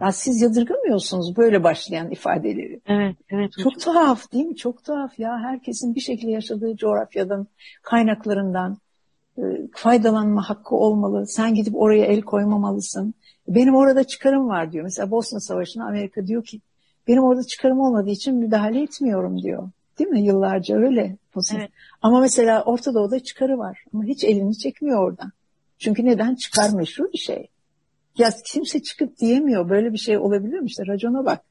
[0.00, 2.80] Ya siz yadırgamıyorsunuz böyle başlayan ifadeleri.
[2.86, 3.50] Evet, evet.
[3.56, 3.70] Hocam.
[3.70, 4.56] Çok tuhaf değil mi?
[4.56, 5.38] Çok tuhaf ya.
[5.38, 7.46] Herkesin bir şekilde yaşadığı coğrafyadan,
[7.82, 8.78] kaynaklarından
[9.38, 9.42] e,
[9.74, 11.26] faydalanma hakkı olmalı.
[11.26, 13.14] Sen gidip oraya el koymamalısın.
[13.48, 14.84] Benim orada çıkarım var diyor.
[14.84, 16.60] Mesela Bosna Savaşı'nda Amerika diyor ki
[17.08, 19.70] benim orada çıkarım olmadığı için müdahale etmiyorum diyor.
[19.98, 20.22] Değil mi?
[20.22, 21.16] Yıllarca öyle.
[21.54, 21.70] Evet.
[22.02, 23.84] Ama mesela Orta Doğu'da çıkarı var.
[23.94, 25.32] Ama hiç elini çekmiyor oradan.
[25.78, 26.34] Çünkü neden?
[26.34, 27.48] Çıkar meşru bir şey.
[28.18, 30.66] Ya kimse çıkıp diyemiyor böyle bir şey olabilir mi?
[30.66, 31.44] İşte racona bak.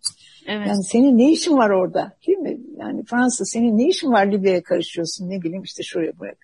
[0.48, 0.68] Evet.
[0.68, 2.14] Yani senin ne işin var orada?
[2.28, 2.58] Değil mi?
[2.78, 5.30] Yani Fransa senin ne işin var Libya'ya karışıyorsun?
[5.30, 6.36] Ne bileyim işte şuraya buraya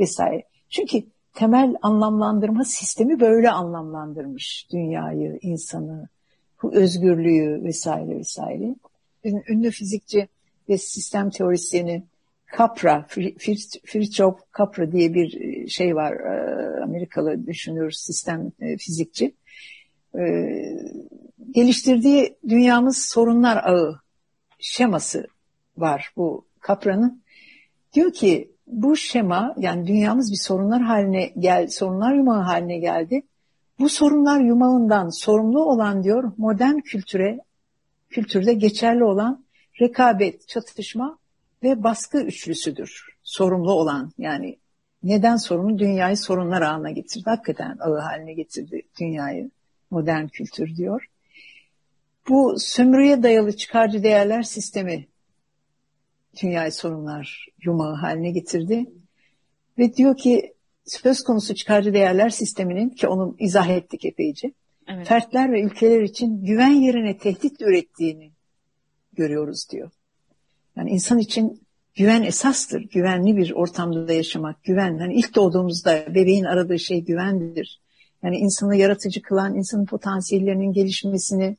[0.00, 0.42] vesaire.
[0.70, 1.02] Çünkü
[1.38, 6.08] temel anlamlandırma sistemi böyle anlamlandırmış dünyayı, insanı,
[6.62, 8.74] bu özgürlüğü vesaire vesaire.
[9.24, 10.28] Ünlü fizikçi
[10.68, 12.02] ve sistem teorisyeni
[12.58, 13.06] Capra,
[13.84, 19.34] Fritjof Capra diye bir e, şey var, e, Amerikalı düşünür sistem e, fizikçi.
[21.50, 24.00] Geliştirdiği dünyamız sorunlar ağı
[24.58, 25.26] şeması
[25.76, 27.22] var bu Capra'nın.
[27.94, 33.22] Diyor ki bu şema yani dünyamız bir sorunlar haline gel sorunlar yumağı haline geldi.
[33.78, 37.40] Bu sorunlar yumağından sorumlu olan diyor modern kültüre
[38.10, 39.44] kültürde geçerli olan
[39.80, 41.18] rekabet, çatışma
[41.62, 43.06] ve baskı üçlüsüdür.
[43.22, 44.56] Sorumlu olan yani
[45.02, 47.24] neden sorunu dünyayı sorunlar ağına getirdi.
[47.24, 49.50] Hakikaten ağı haline getirdi dünyayı
[49.90, 51.08] modern kültür diyor.
[52.28, 55.06] Bu sömürüye dayalı çıkarcı değerler sistemi
[56.42, 58.86] dünyayı sorunlar yumağı haline getirdi.
[59.78, 60.52] Ve diyor ki
[60.84, 64.52] söz konusu çıkarcı değerler sisteminin ki onu izah ettik epeyce.
[64.88, 65.06] Evet.
[65.06, 68.30] Fertler ve ülkeler için güven yerine tehdit ürettiğini
[69.12, 69.90] görüyoruz diyor.
[70.76, 71.60] Yani insan için
[71.94, 72.80] güven esastır.
[72.80, 74.98] Güvenli bir ortamda yaşamak, güven.
[74.98, 77.80] Yani ilk doğduğumuzda bebeğin aradığı şey güvendir.
[78.22, 81.56] Yani insanı yaratıcı kılan, insanın potansiyellerinin gelişmesini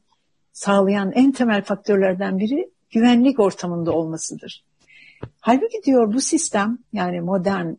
[0.54, 4.64] sağlayan en temel faktörlerden biri güvenlik ortamında olmasıdır.
[5.40, 7.74] Halbuki diyor bu sistem yani modern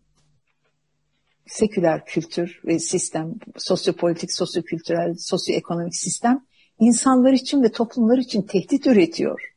[1.47, 6.45] seküler kültür ve sistem, sosyopolitik, sosyokültürel, sosyoekonomik sistem
[6.79, 9.55] insanlar için ve toplumlar için tehdit üretiyor.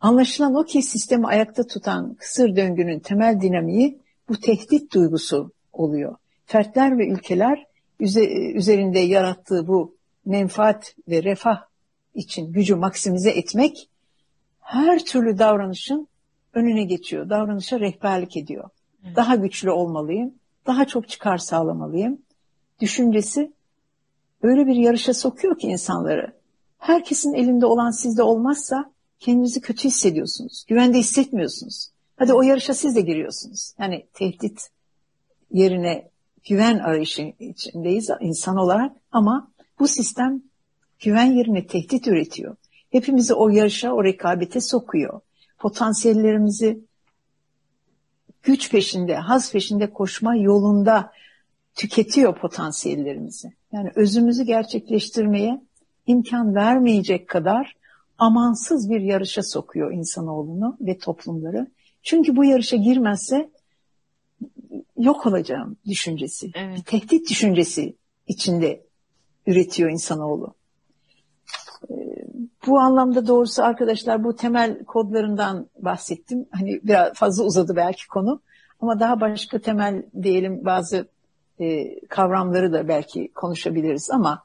[0.00, 6.16] Anlaşılan o ki sistemi ayakta tutan kısır döngünün temel dinamiği bu tehdit duygusu oluyor.
[6.46, 7.66] Fertler ve ülkeler
[8.54, 11.62] üzerinde yarattığı bu menfaat ve refah
[12.14, 13.90] için gücü maksimize etmek
[14.60, 16.08] her türlü davranışın
[16.56, 17.30] önüne geçiyor.
[17.30, 18.70] Davranışa rehberlik ediyor.
[19.16, 20.34] Daha güçlü olmalıyım,
[20.66, 22.18] daha çok çıkar sağlamalıyım.
[22.80, 23.52] Düşüncesi
[24.42, 26.32] öyle bir yarışa sokuyor ki insanları.
[26.78, 30.64] Herkesin elinde olan sizde olmazsa kendinizi kötü hissediyorsunuz.
[30.68, 31.90] Güvende hissetmiyorsunuz.
[32.16, 33.74] Hadi o yarışa siz de giriyorsunuz.
[33.78, 34.68] Yani tehdit
[35.50, 36.10] yerine
[36.48, 40.42] güven arayışı içindeyiz insan olarak ama bu sistem
[41.00, 42.56] güven yerine tehdit üretiyor.
[42.90, 45.20] Hepimizi o yarışa, o rekabete sokuyor.
[45.58, 46.80] Potansiyellerimizi
[48.42, 51.12] güç peşinde, haz peşinde koşma yolunda
[51.74, 53.52] tüketiyor potansiyellerimizi.
[53.72, 55.60] Yani özümüzü gerçekleştirmeye
[56.06, 57.76] imkan vermeyecek kadar
[58.18, 61.66] amansız bir yarışa sokuyor insanoğlunu ve toplumları.
[62.02, 63.50] Çünkü bu yarışa girmezse
[64.98, 66.76] yok olacağım düşüncesi, evet.
[66.76, 67.94] bir tehdit düşüncesi
[68.26, 68.86] içinde
[69.46, 70.54] üretiyor insanoğlu.
[72.66, 76.46] Bu anlamda doğrusu arkadaşlar bu temel kodlarından bahsettim.
[76.50, 78.40] Hani biraz fazla uzadı belki konu
[78.80, 81.08] ama daha başka temel diyelim bazı
[81.60, 84.42] e, kavramları da belki konuşabiliriz ama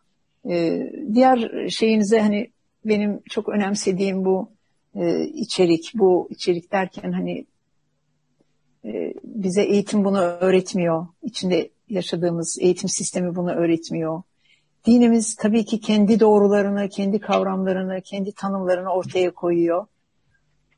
[0.49, 2.51] e, diğer şeyinize hani
[2.85, 4.49] benim çok önemsediğim bu
[4.95, 7.45] e, içerik, bu içerik derken hani
[8.85, 11.07] e, bize eğitim bunu öğretmiyor.
[11.23, 14.21] İçinde yaşadığımız eğitim sistemi bunu öğretmiyor.
[14.85, 19.85] Dinimiz tabii ki kendi doğrularını, kendi kavramlarını, kendi tanımlarını ortaya koyuyor.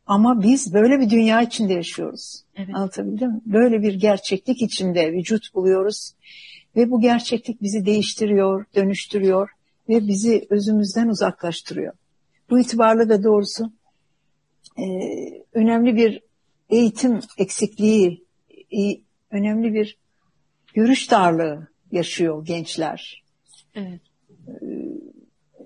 [0.08, 2.44] Ama biz böyle bir dünya içinde yaşıyoruz.
[2.56, 2.76] Evet.
[2.76, 3.42] Anlatabildim mi?
[3.46, 6.14] Böyle bir gerçeklik içinde vücut buluyoruz.
[6.76, 9.50] Ve bu gerçeklik bizi değiştiriyor, dönüştürüyor
[9.90, 11.94] ve bizi özümüzden uzaklaştırıyor.
[12.50, 13.72] Bu itibarla da doğrusu
[14.78, 14.86] e,
[15.54, 16.22] önemli bir
[16.70, 19.98] eğitim eksikliği, e, önemli bir
[20.74, 23.23] görüş darlığı yaşıyor gençler.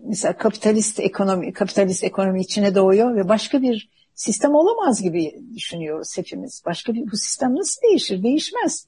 [0.04, 6.62] Mesela kapitalist ekonomi, kapitalist ekonomi içine doğuyor ve başka bir sistem olamaz gibi düşünüyoruz hepimiz.
[6.66, 8.24] Başka bir bu sistem nasıl değişir?
[8.24, 8.88] Değişmez.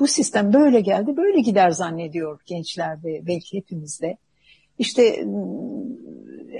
[0.00, 4.16] Bu sistem böyle geldi, böyle gider zannediyor gençlerde, belki hepimizde.
[4.78, 5.96] İşte ıı,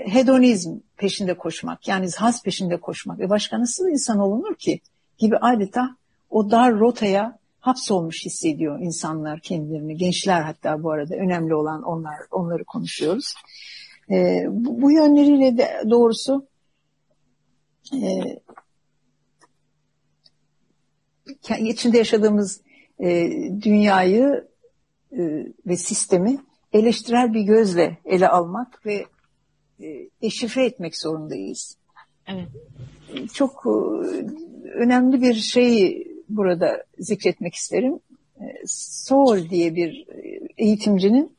[0.05, 4.79] hedonizm peşinde koşmak, yani haz peşinde koşmak ve başka nasıl insan olunur ki?
[5.17, 5.95] Gibi adeta
[6.29, 12.63] o dar rotaya hapsolmuş hissediyor insanlar kendilerini, gençler hatta bu arada önemli olan onlar, onları
[12.63, 13.33] konuşuyoruz.
[14.11, 16.47] E, bu, bu yönleriyle de doğrusu
[17.93, 18.39] e,
[21.59, 22.61] içinde yaşadığımız
[22.99, 23.29] e,
[23.61, 24.47] dünyayı
[25.11, 26.37] e, ve sistemi
[26.73, 29.05] eleştirel bir gözle ele almak ve
[29.79, 31.77] e, deşifre etmek zorundayız.
[32.27, 32.47] Evet.
[33.33, 33.69] Çok e,
[34.69, 37.99] önemli bir şeyi burada zikretmek isterim.
[38.41, 40.05] E, Soul diye bir
[40.57, 41.37] eğitimcinin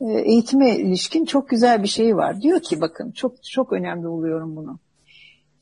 [0.00, 2.40] e, eğitime ilişkin çok güzel bir şey var.
[2.42, 4.78] Diyor ki bakın çok çok önemli buluyorum bunu.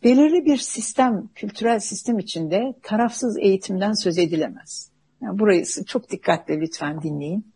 [0.04, 4.90] Belirli bir sistem, kültürel sistem içinde tarafsız eğitimden söz edilemez.
[5.22, 7.54] Yani burayı çok dikkatle lütfen dinleyin.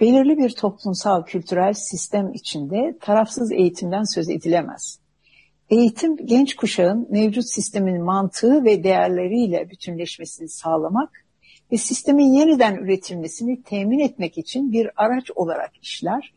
[0.00, 4.98] Belirli bir toplumsal kültürel sistem içinde tarafsız eğitimden söz edilemez.
[5.72, 11.24] Eğitim genç kuşağın mevcut sistemin mantığı ve değerleriyle bütünleşmesini sağlamak
[11.72, 16.32] ve sistemin yeniden üretilmesini temin etmek için bir araç olarak işler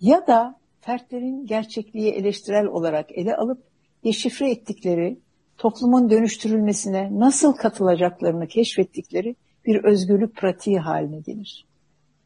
[0.00, 3.62] ya da fertlerin gerçekliği eleştirel olarak ele alıp
[4.04, 5.18] deşifre ettikleri,
[5.58, 9.36] toplumun dönüştürülmesine nasıl katılacaklarını keşfettikleri
[9.66, 11.66] bir özgürlük pratiği haline gelir.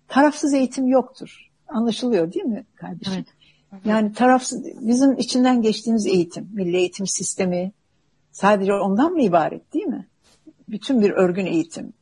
[0.08, 1.50] Tarafsız eğitim yoktur.
[1.68, 3.12] Anlaşılıyor değil mi kardeşim?
[3.16, 3.39] Evet.
[3.85, 7.72] Yani tarafsız, bizim içinden geçtiğimiz eğitim, milli eğitim sistemi
[8.33, 10.09] sadece ondan mı ibaret değil mi?
[10.68, 11.92] Bütün bir örgün eğitim.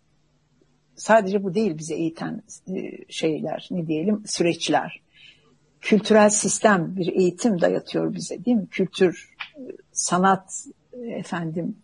[0.97, 5.01] Sadece bu değil bize eğiten e, şeyler, ne diyelim, süreçler.
[5.81, 8.67] Kültürel sistem bir eğitim dayatıyor bize değil mi?
[8.71, 9.35] Kültür,
[9.93, 11.77] sanat, efendim,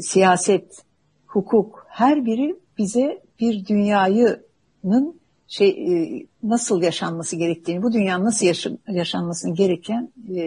[0.00, 0.82] siyaset,
[1.26, 5.20] hukuk her biri bize bir dünyayının
[5.52, 10.40] şey e, nasıl yaşanması gerektiğini, bu dünyanın nasıl yaşa, yaşanmasını gereken e,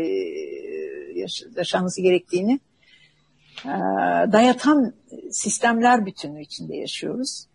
[1.56, 2.60] yaşanması gerektiğini
[3.66, 3.70] e,
[4.32, 4.94] dayatan
[5.32, 7.46] sistemler bütünlüğü içinde yaşıyoruz.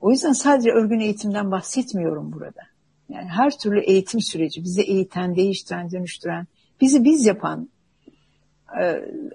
[0.00, 2.62] O yüzden sadece örgün eğitimden bahsetmiyorum burada.
[3.08, 6.46] Yani her türlü eğitim süreci bizi eğiten, değiştiren, dönüştüren,
[6.80, 7.68] bizi biz yapan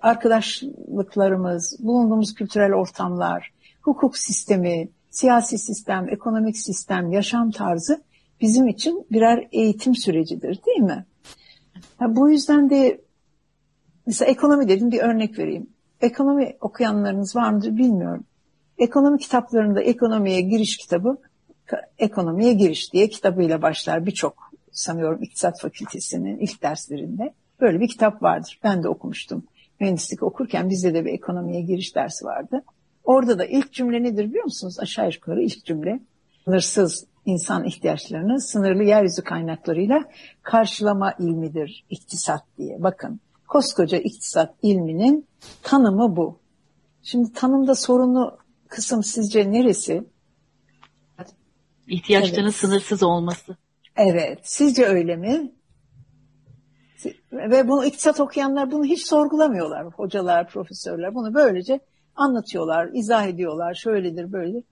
[0.01, 8.04] arkadaşlıklarımız, bulunduğumuz kültürel ortamlar, hukuk sistemi, siyasi sistem, ekonomik sistem, yaşam tarzı
[8.41, 11.06] bizim için birer eğitim sürecidir değil mi?
[11.97, 13.02] Ha, bu yüzden de
[14.08, 15.67] mesela ekonomi dedim bir örnek vereyim.
[16.02, 18.23] Ekonomi okuyanlarınız var mıdır bilmiyorum.
[18.78, 21.17] Ekonomi kitaplarında ekonomiye giriş kitabı
[21.97, 27.34] ekonomiye giriş diye kitabıyla başlar birçok sanıyorum iktisat fakültesinin ilk derslerinde.
[27.62, 28.60] Böyle bir kitap vardır.
[28.63, 29.43] Ben de okumuştum.
[29.80, 32.63] Mühendislik okurken bizde de bir ekonomiye giriş dersi vardı.
[33.03, 34.79] Orada da ilk cümle nedir biliyor musunuz?
[34.79, 35.99] Aşağı yukarı ilk cümle.
[36.45, 40.03] Sınırsız insan ihtiyaçlarını sınırlı yeryüzü kaynaklarıyla
[40.41, 42.83] karşılama ilmidir iktisat diye.
[42.83, 45.27] Bakın koskoca iktisat ilminin
[45.63, 46.39] tanımı bu.
[47.03, 48.37] Şimdi tanımda sorunlu
[48.67, 50.03] kısım sizce neresi?
[51.87, 52.55] İhtiyaçlarının evet.
[52.55, 53.57] sınırsız olması.
[53.95, 54.39] Evet.
[54.43, 55.51] Sizce öyle mi?
[57.33, 59.85] Ve bunu iktisat okuyanlar bunu hiç sorgulamıyorlar.
[59.85, 61.79] Hocalar, profesörler bunu böylece
[62.15, 63.73] anlatıyorlar, izah ediyorlar.
[63.73, 64.63] Şöyledir, böyle.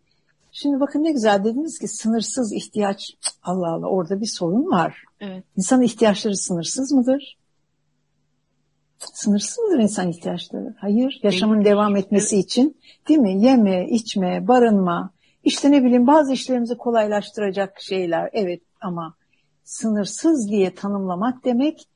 [0.51, 3.13] Şimdi bakın ne güzel dediniz ki sınırsız ihtiyaç.
[3.43, 5.03] Allah Allah orada bir sorun var.
[5.19, 5.43] Evet.
[5.57, 7.37] İnsan ihtiyaçları sınırsız mıdır?
[8.99, 10.75] Sınırsız mıdır insan ihtiyaçları?
[10.77, 11.19] Hayır.
[11.23, 11.65] Yaşamın değil.
[11.65, 12.77] devam etmesi için
[13.07, 13.45] değil mi?
[13.45, 15.11] Yeme, içme, barınma,
[15.43, 18.29] işte ne bileyim bazı işlerimizi kolaylaştıracak şeyler.
[18.33, 19.13] Evet ama
[19.63, 21.87] sınırsız diye tanımlamak demek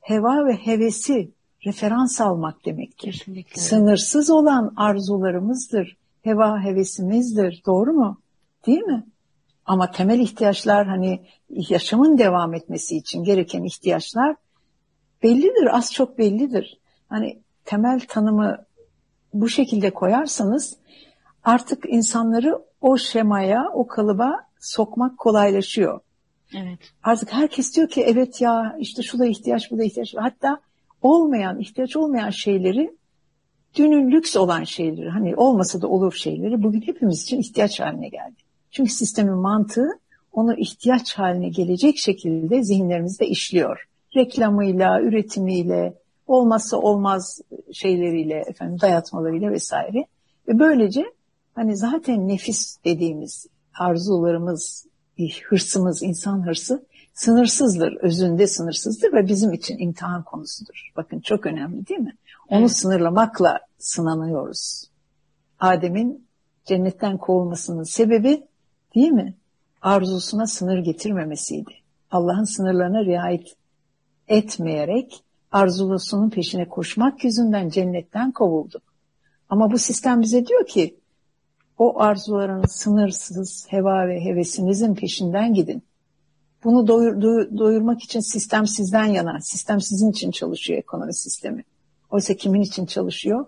[0.00, 1.30] heva ve hevesi
[1.66, 3.12] referans almak demektir.
[3.12, 3.60] Kesinlikle.
[3.60, 7.62] Sınırsız olan arzularımızdır, heva hevesimizdir.
[7.66, 8.20] Doğru mu?
[8.66, 9.06] Değil mi?
[9.66, 14.36] Ama temel ihtiyaçlar hani yaşamın devam etmesi için gereken ihtiyaçlar
[15.22, 16.78] bellidir, az çok bellidir.
[17.08, 18.64] Hani temel tanımı
[19.34, 20.76] bu şekilde koyarsanız
[21.44, 26.00] artık insanları o şemaya, o kalıba sokmak kolaylaşıyor.
[26.54, 26.78] Evet.
[27.02, 30.14] Artık herkes diyor ki evet ya işte şu da ihtiyaç bu da ihtiyaç.
[30.16, 30.60] Hatta
[31.04, 32.96] olmayan, ihtiyaç olmayan şeyleri
[33.76, 38.36] dünün lüks olan şeyleri hani olmasa da olur şeyleri bugün hepimiz için ihtiyaç haline geldi.
[38.70, 39.88] Çünkü sistemin mantığı
[40.32, 43.88] onu ihtiyaç haline gelecek şekilde zihinlerimizde işliyor.
[44.16, 45.94] Reklamıyla, üretimiyle,
[46.26, 47.40] olmazsa olmaz
[47.72, 50.06] şeyleriyle, efendim dayatmalarıyla vesaire.
[50.48, 51.04] Ve böylece
[51.54, 53.46] hani zaten nefis dediğimiz
[53.78, 54.86] arzularımız,
[55.48, 60.92] hırsımız, insan hırsı sınırsızdır, özünde sınırsızdır ve bizim için imtihan konusudur.
[60.96, 62.16] Bakın çok önemli değil mi?
[62.48, 62.76] Onu evet.
[62.76, 64.90] sınırlamakla sınanıyoruz.
[65.60, 66.26] Adem'in
[66.64, 68.46] cennetten kovulmasının sebebi
[68.94, 69.34] değil mi?
[69.82, 71.74] Arzusuna sınır getirmemesiydi.
[72.10, 73.56] Allah'ın sınırlarına riayet
[74.28, 78.80] etmeyerek arzulusunun peşine koşmak yüzünden cennetten kovuldu.
[79.48, 81.00] Ama bu sistem bize diyor ki
[81.78, 85.82] o arzuların sınırsız heva ve hevesinizin peşinden gidin.
[86.64, 87.20] Bunu doyur,
[87.58, 89.40] doyurmak için sistem sizden yana.
[89.40, 91.64] Sistem sizin için çalışıyor ekonomi sistemi.
[92.10, 93.46] Oysa kimin için çalışıyor?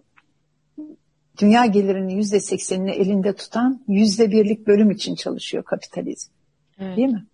[1.38, 6.30] Dünya gelirinin yüzde seksenini elinde tutan yüzde birlik bölüm için çalışıyor kapitalizm.
[6.78, 6.96] Evet.
[6.96, 7.24] Değil mi?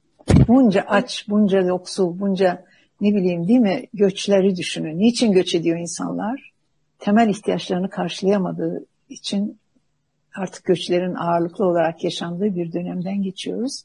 [0.49, 2.65] Bunca aç, bunca yoksul, bunca
[3.01, 4.99] ne bileyim değil mi göçleri düşünün.
[4.99, 6.53] Niçin göç ediyor insanlar?
[6.99, 9.59] Temel ihtiyaçlarını karşılayamadığı için
[10.37, 13.85] artık göçlerin ağırlıklı olarak yaşandığı bir dönemden geçiyoruz.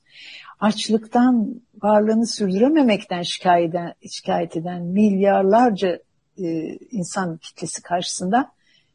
[0.59, 5.99] Açlıktan, varlığını sürdürememekten şikayet eden, şikayet eden milyarlarca
[6.37, 8.51] e, insan kitlesi karşısında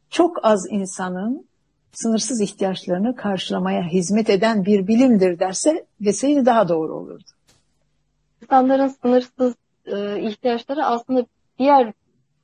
[0.09, 1.47] çok az insanın
[1.91, 7.23] sınırsız ihtiyaçlarını karşılamaya hizmet eden bir bilimdir derse deseydi daha doğru olurdu.
[8.41, 11.25] İnsanların sınırsız e, ihtiyaçları aslında
[11.59, 11.93] diğer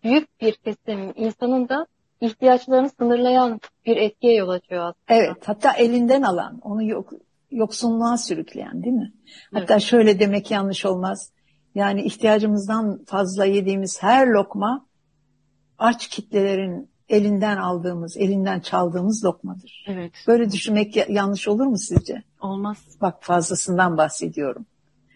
[0.04, 1.88] büyük bir kesim insanın da
[2.22, 5.20] ihtiyaçlarını sınırlayan bir etkiye yol açıyor aslında.
[5.20, 7.14] Evet hatta elinden alan onu yok,
[7.52, 9.14] yoksunluğa sürükleyen değil mi?
[9.54, 9.84] Hatta evet.
[9.84, 11.32] şöyle demek yanlış olmaz.
[11.76, 14.86] Yani ihtiyacımızdan fazla yediğimiz her lokma
[15.78, 19.86] aç kitlelerin elinden aldığımız, elinden çaldığımız lokmadır.
[19.88, 20.12] Evet.
[20.28, 22.24] Böyle düşünmek yanlış olur mu sizce?
[22.42, 22.78] Olmaz.
[23.02, 24.66] Bak fazlasından bahsediyorum.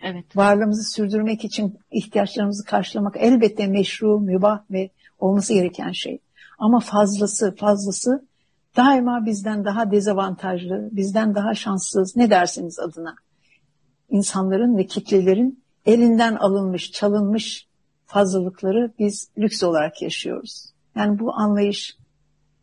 [0.04, 0.38] Evet.
[0.38, 6.19] Varlığımızı sürdürmek için ihtiyaçlarımızı karşılamak elbette meşru, mübah ve olması gereken şey.
[6.60, 8.28] Ama fazlası, fazlası
[8.75, 13.15] daima bizden daha dezavantajlı, bizden daha şanssız ne dersiniz adına.
[14.09, 17.67] İnsanların ve kitlelerin elinden alınmış, çalınmış
[18.05, 20.73] fazlalıkları biz lüks olarak yaşıyoruz.
[20.95, 21.97] Yani bu anlayış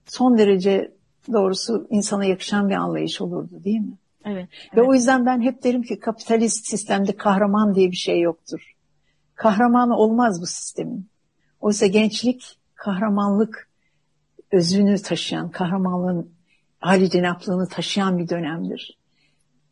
[0.07, 0.93] son derece
[1.33, 3.99] doğrusu insana yakışan bir anlayış olurdu değil mi?
[4.25, 4.77] Evet, evet.
[4.77, 8.73] Ve o yüzden ben hep derim ki kapitalist sistemde kahraman diye bir şey yoktur.
[9.35, 11.09] Kahraman olmaz bu sistemin.
[11.61, 13.70] Oysa gençlik kahramanlık
[14.53, 16.31] özünü taşıyan, kahramanlığın
[16.81, 18.99] hali cenaplığını taşıyan bir dönemdir.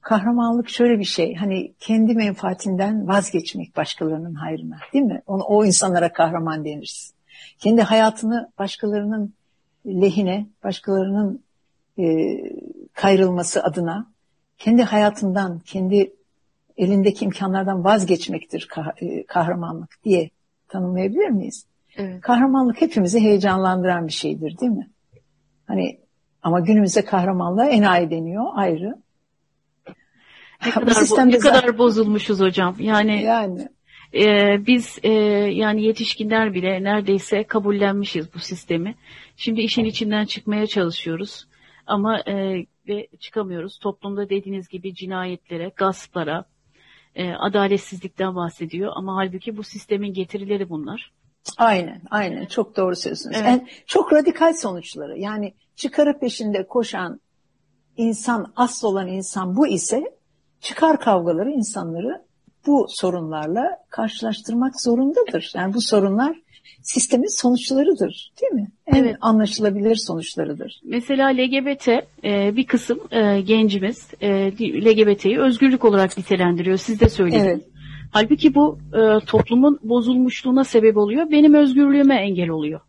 [0.00, 5.22] Kahramanlık şöyle bir şey, hani kendi menfaatinden vazgeçmek başkalarının hayrına, değil mi?
[5.26, 7.14] Onu, o insanlara kahraman deniriz.
[7.58, 9.34] Kendi hayatını başkalarının
[9.86, 11.42] lehine, başkalarının
[11.98, 12.04] e,
[12.94, 14.06] kayrılması adına,
[14.58, 16.12] kendi hayatından, kendi
[16.76, 18.68] elindeki imkanlardan vazgeçmektir
[19.00, 20.30] e, kahramanlık diye
[20.68, 21.66] tanımlayabilir miyiz?
[21.98, 22.20] Evet.
[22.20, 24.90] Kahramanlık hepimizi heyecanlandıran bir şeydir değil mi?
[25.66, 25.98] Hani
[26.42, 28.94] ama günümüzde kahramanlığa enayi deniyor ayrı.
[30.66, 32.76] Ne kadar, bu, ne kadar bozulmuşuz hocam.
[32.78, 33.68] Yani, yani.
[34.14, 35.12] E, biz e,
[35.52, 38.94] yani yetişkinler bile neredeyse kabullenmişiz bu sistemi.
[39.36, 41.48] Şimdi işin içinden çıkmaya çalışıyoruz.
[41.86, 43.78] Ama e, ve çıkamıyoruz.
[43.78, 46.44] Toplumda dediğiniz gibi cinayetlere, gasplara,
[47.14, 48.92] e, adaletsizlikten bahsediyor.
[48.94, 51.12] Ama halbuki bu sistemin getirileri bunlar.
[51.56, 52.46] Aynen, aynen.
[52.46, 53.36] Çok doğru söylüyorsunuz.
[53.36, 53.46] Evet.
[53.46, 55.18] Yani çok radikal sonuçları.
[55.18, 57.20] Yani çıkarı peşinde koşan
[57.96, 60.04] insan, asıl olan insan bu ise
[60.60, 62.22] çıkar kavgaları insanları
[62.66, 65.52] bu sorunlarla karşılaştırmak zorundadır.
[65.54, 66.36] Yani bu sorunlar
[66.82, 68.68] sistemin sonuçlarıdır değil mi?
[68.86, 69.16] En evet.
[69.20, 70.80] anlaşılabilir sonuçlarıdır.
[70.84, 71.88] Mesela LGBT
[72.24, 74.28] e, bir kısım e, gencimiz e,
[74.60, 76.76] LGBT'yi özgürlük olarak nitelendiriyor.
[76.76, 77.46] Siz de söylediniz.
[77.46, 77.77] Evet.
[78.10, 81.30] Halbuki bu e, toplumun bozulmuşluğuna sebep oluyor.
[81.30, 82.80] Benim özgürlüğüme engel oluyor.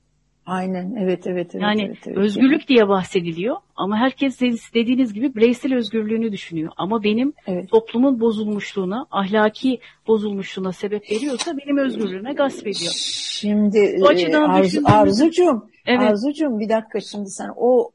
[0.50, 1.56] Aynen evet evet.
[1.56, 2.68] evet yani evet, evet, özgürlük yani.
[2.68, 4.40] diye bahsediliyor ama herkes
[4.74, 6.72] dediğiniz gibi bireysel özgürlüğünü düşünüyor.
[6.78, 7.70] Ama benim evet.
[7.70, 12.92] toplumun bozulmuşluğuna, ahlaki bozulmuşluğuna sebep veriyorsa benim özgürlüğüme gasp ediyor.
[13.32, 16.10] Şimdi o açıdan e, Arzu, Arzucuğum, evet.
[16.10, 17.92] Arzucuğum bir dakika şimdi sen o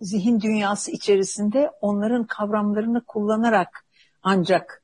[0.00, 3.84] zihin dünyası içerisinde onların kavramlarını kullanarak
[4.22, 4.82] ancak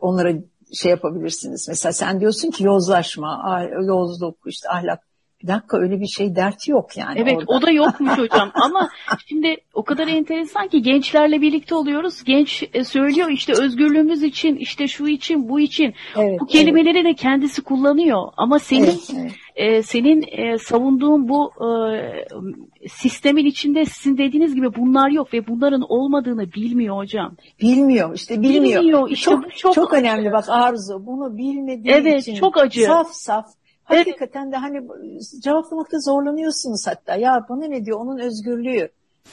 [0.00, 0.32] onlara
[0.72, 1.68] şey yapabilirsiniz.
[1.68, 5.13] Mesela sen diyorsun ki yozlaşma, yozluk, işte ahlak
[5.44, 7.18] bir dakika öyle bir şey dert yok yani.
[7.18, 7.52] Evet orada.
[7.52, 8.88] o da yokmuş hocam ama
[9.26, 12.24] şimdi o kadar enteresan ki gençlerle birlikte oluyoruz.
[12.24, 17.04] Genç e, söylüyor işte özgürlüğümüz için işte şu için bu için evet, bu kelimeleri evet.
[17.06, 19.32] de kendisi kullanıyor ama senin evet, evet.
[19.56, 25.82] E, senin e, savunduğun bu e, sistemin içinde sizin dediğiniz gibi bunlar yok ve bunların
[25.88, 27.36] olmadığını bilmiyor hocam.
[27.60, 28.82] Bilmiyor işte bilmiyor.
[28.82, 32.34] Bilmiyor işte çok, çok, çok önemli bak Arzu bunu bilmediği evet, için.
[32.34, 32.82] Çok acı.
[32.82, 33.46] Saf saf
[33.84, 34.82] Hakikaten de hani
[35.40, 37.16] cevaplamakta zorlanıyorsunuz hatta.
[37.16, 38.88] Ya bana ne diyor onun özgürlüğü.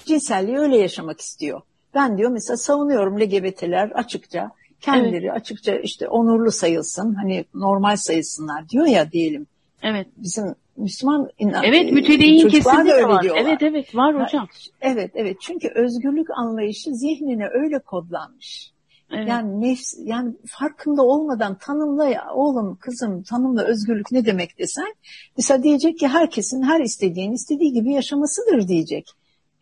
[0.06, 1.62] Cinselliği öyle yaşamak istiyor.
[1.94, 4.52] Ben diyor mesela savunuyorum LGBT'ler açıkça.
[4.82, 5.36] Kendileri evet.
[5.36, 7.14] açıkça işte onurlu sayılsın.
[7.14, 9.48] Hani normal sayılsınlar diyor ya diyelim.
[9.82, 10.08] Evet.
[10.18, 11.30] Bizim Müslüman
[11.64, 13.24] Evet mütedeyyin kesimde de öyle var.
[13.24, 13.42] Diyorlar.
[13.42, 14.48] Evet evet var hocam.
[14.82, 18.72] Evet evet çünkü özgürlük anlayışı zihnine öyle kodlanmış.
[19.14, 19.28] Evet.
[19.28, 24.94] Yani nefs, yani farkında olmadan tanımla ya, oğlum kızım tanımla özgürlük ne demek desen
[25.38, 29.10] mesela diyecek ki herkesin her istediğini istediği gibi yaşamasıdır diyecek.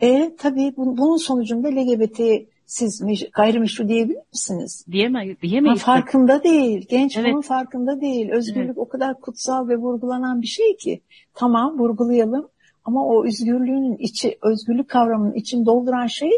[0.01, 2.19] E tabii bu, bunun sonucunda LGBT
[2.65, 4.85] siz gayrimeşru diyebilir misiniz?
[4.91, 5.81] Diyemez, diyemeyiz.
[5.81, 6.85] Ha, farkında değil.
[6.89, 7.31] Genç evet.
[7.31, 8.29] bunun farkında değil.
[8.29, 8.77] Özgürlük evet.
[8.77, 11.01] o kadar kutsal ve vurgulanan bir şey ki.
[11.33, 12.49] Tamam vurgulayalım
[12.85, 16.31] ama o özgürlüğün içi, özgürlük kavramının için dolduran şey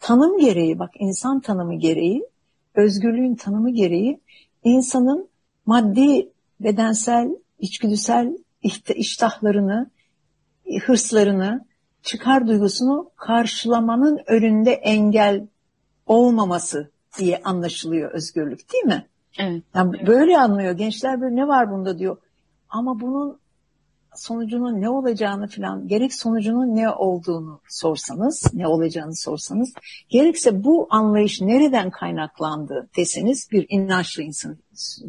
[0.00, 2.22] tanım gereği bak insan tanımı gereği
[2.74, 4.20] özgürlüğün tanımı gereği
[4.64, 5.28] insanın
[5.66, 6.28] maddi,
[6.60, 8.36] bedensel, içgüdüsel
[8.94, 9.90] iştahlarını,
[10.86, 11.64] hırslarını,
[12.02, 15.46] çıkar duygusunu karşılamanın önünde engel
[16.06, 19.06] olmaması diye anlaşılıyor özgürlük değil mi?
[19.38, 19.62] Evet.
[19.74, 20.72] Yani böyle anlıyor.
[20.72, 22.16] Gençler böyle ne var bunda diyor.
[22.68, 23.39] Ama bunun
[24.14, 29.72] sonucunun ne olacağını falan gerek sonucunun ne olduğunu sorsanız, ne olacağını sorsanız,
[30.08, 34.56] gerekse bu anlayış nereden kaynaklandı deseniz bir inançlı insan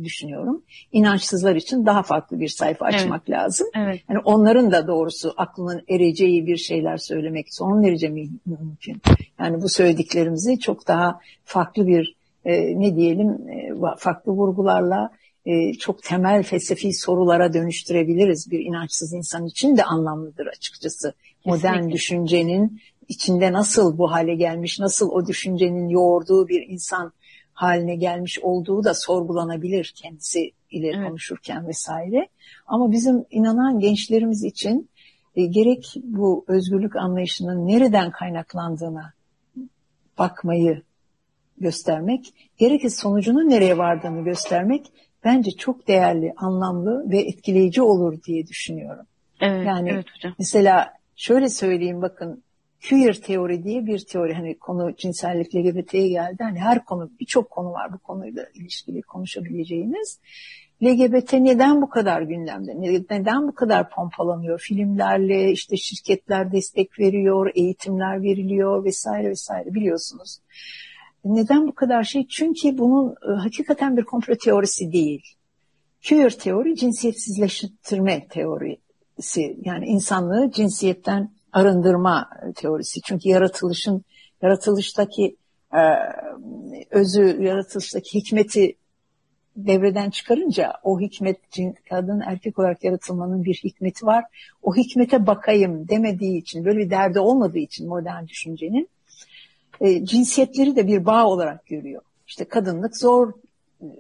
[0.04, 0.64] düşünüyorum.
[0.92, 3.40] İnançsızlar için daha farklı bir sayfa açmak evet.
[3.40, 3.68] lazım.
[3.76, 4.02] Evet.
[4.10, 9.02] Yani onların da doğrusu aklının ereceği bir şeyler söylemek son derece mümkün.
[9.40, 15.12] Yani bu söylediklerimizi çok daha farklı bir e, ne diyelim e, farklı vurgularla
[15.46, 18.52] e, çok temel felsefi sorulara dönüştürebiliriz.
[18.52, 21.14] Bir inançsız insan için de anlamlıdır açıkçası.
[21.14, 21.70] Kesinlikle.
[21.70, 27.14] Modern düşüncenin içinde nasıl bu hale gelmiş, nasıl o düşüncenin yoğurduğu bir insan
[27.54, 31.08] haline gelmiş olduğu da sorgulanabilir kendisi ile evet.
[31.08, 32.28] konuşurken vesaire.
[32.68, 34.90] Ama bizim inanan gençlerimiz için
[35.36, 39.14] e, gerek bu özgürlük anlayışının nereden kaynaklandığına
[40.18, 40.82] bakmayı
[41.58, 44.92] göstermek, gerekse sonucunun nereye vardığını göstermek
[45.24, 49.06] bence çok değerli, anlamlı ve etkileyici olur diye düşünüyorum.
[49.42, 50.34] Evet, yani evet hocam.
[50.40, 52.44] mesela şöyle söyleyeyim bakın
[52.90, 56.44] queer teori diye bir teori hani konu cinsellik LGBT'ye geldi.
[56.44, 60.20] Hani her konu birçok konu var bu konuyla ilişkili konuşabileceğiniz.
[60.84, 62.82] LGBT neden bu kadar gündemde?
[63.10, 64.60] Neden bu kadar pompalanıyor?
[64.60, 70.40] Filmlerle işte şirketler destek veriyor, eğitimler veriliyor vesaire vesaire biliyorsunuz.
[71.26, 72.28] Neden bu kadar şey?
[72.28, 75.22] Çünkü bunun e, hakikaten bir komplo teorisi değil.
[76.10, 79.58] Queer teori cinsiyetsizleştirme teorisi.
[79.62, 83.02] Yani insanlığı cinsiyetten arındırma teorisi.
[83.02, 84.04] Çünkü yaratılışın,
[84.42, 85.36] yaratılıştaki
[85.74, 85.82] e,
[86.92, 88.76] özü, yaratılıştaki hikmeti
[89.56, 91.38] devreden çıkarınca o hikmet
[91.90, 94.26] kadın erkek olarak yaratılmanın bir hikmeti var.
[94.62, 98.90] O hikmete bakayım demediği için böyle bir derdi olmadığı için modern düşüncenin
[99.82, 102.02] e, cinsiyetleri de bir bağ olarak görüyor.
[102.28, 103.34] İşte kadınlık zor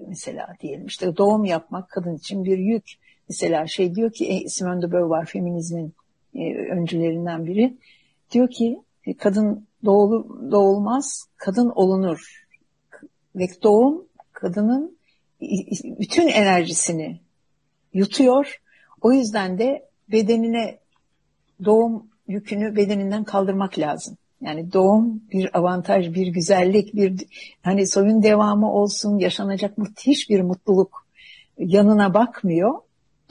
[0.08, 2.94] mesela diyelim işte doğum yapmak kadın için bir yük.
[3.30, 5.94] Mesela şey diyor ki e, Simone de Beauvoir feminizmin
[6.36, 7.78] e, öncülerinden biri
[8.32, 12.46] diyor ki e, kadın doğulu, doğulmaz kadın olunur
[13.36, 14.98] ve doğum kadının
[15.84, 17.20] bütün enerjisini
[17.94, 18.62] yutuyor.
[19.02, 20.78] O yüzden de bedenine
[21.66, 24.18] doğum yükünü bedeninden kaldırmak lazım.
[24.42, 27.26] Yani doğum bir avantaj, bir güzellik, bir
[27.62, 31.06] hani soyun devamı olsun, yaşanacak müthiş bir mutluluk
[31.58, 32.74] yanına bakmıyor.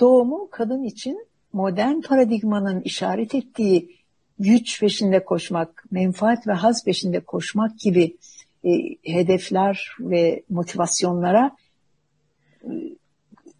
[0.00, 3.96] Doğumu kadın için modern paradigmanın işaret ettiği
[4.38, 8.16] güç peşinde koşmak, menfaat ve haz peşinde koşmak gibi
[8.64, 8.70] e,
[9.04, 11.56] hedefler ve motivasyonlara
[12.64, 12.70] e,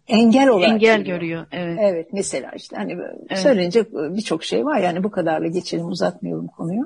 [0.07, 1.19] engel olarak engel görüyor.
[1.19, 1.45] görüyor.
[1.51, 1.77] Evet.
[1.81, 2.97] Evet mesela işte hani
[3.29, 3.39] evet.
[3.39, 6.85] söylenecek birçok şey var yani bu kadarla geçelim uzatmayalım konuyu.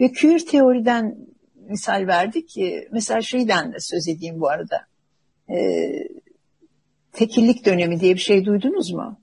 [0.00, 1.16] Ve queer teoriden
[1.68, 4.86] misal verdik ki mesela şeyden de söz edeyim bu arada.
[5.50, 6.08] Ee,
[7.12, 9.20] tekillik dönemi diye bir şey duydunuz mu?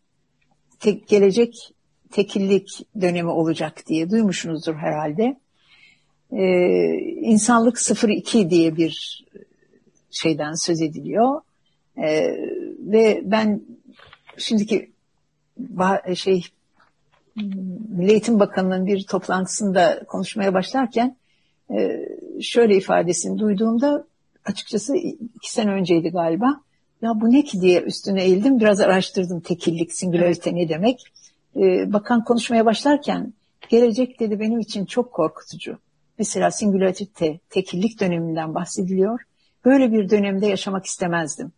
[0.80, 1.74] Tek, gelecek
[2.12, 2.70] tekillik
[3.02, 5.40] dönemi olacak diye duymuşsunuzdur herhalde.
[6.32, 9.26] Ee, insanlık 02 diye bir
[10.12, 11.42] şeyden söz ediliyor.
[11.98, 12.38] Ee,
[12.80, 13.62] ve ben
[14.38, 14.92] şimdiki
[16.16, 16.44] şey
[17.36, 21.18] Milli Eğitim Bakanı'nın bir toplantısında konuşmaya başlarken
[21.72, 22.06] e,
[22.42, 24.08] şöyle ifadesini duyduğumda
[24.46, 24.96] açıkçası
[25.36, 26.62] iki sene önceydi galiba.
[27.02, 28.60] Ya bu ne ki diye üstüne eğildim.
[28.60, 31.04] Biraz araştırdım tekillik, singularite ne demek.
[31.56, 33.34] E, bakan konuşmaya başlarken
[33.70, 35.78] gelecek dedi benim için çok korkutucu.
[36.18, 39.22] Mesela singularite, tekillik döneminden bahsediliyor.
[39.66, 41.52] Böyle bir dönemde yaşamak istemezdim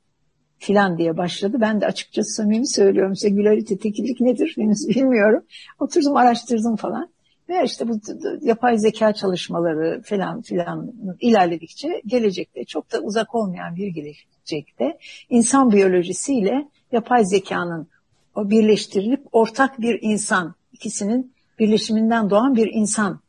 [0.63, 1.57] filan diye başladı.
[1.61, 3.15] Ben de açıkçası samimi söylüyorum.
[3.15, 5.43] Singularite, tekillik nedir henüz bilmiyorum.
[5.79, 7.09] Oturdum araştırdım falan.
[7.49, 7.99] Ve işte bu
[8.41, 14.97] yapay zeka çalışmaları falan filan ilerledikçe gelecekte çok da uzak olmayan bir gelecekte
[15.29, 17.87] insan biyolojisiyle yapay zekanın
[18.35, 23.19] o birleştirilip ortak bir insan ikisinin birleşiminden doğan bir insan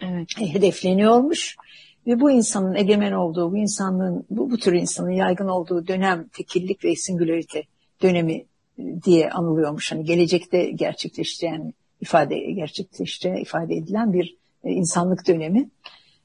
[0.00, 0.28] evet.
[0.38, 1.56] hedefleniyormuş.
[2.06, 6.84] Ve bu insanın egemen olduğu, bu insanlığın, bu, bu tür insanın yaygın olduğu dönem tekillik
[6.84, 7.62] ve singularite
[8.02, 8.44] dönemi
[8.78, 9.92] e, diye anılıyormuş.
[9.92, 15.70] Hani gelecekte gerçekleşeceğini ifade, gerçekleşeceği ifade edilen bir e, insanlık dönemi.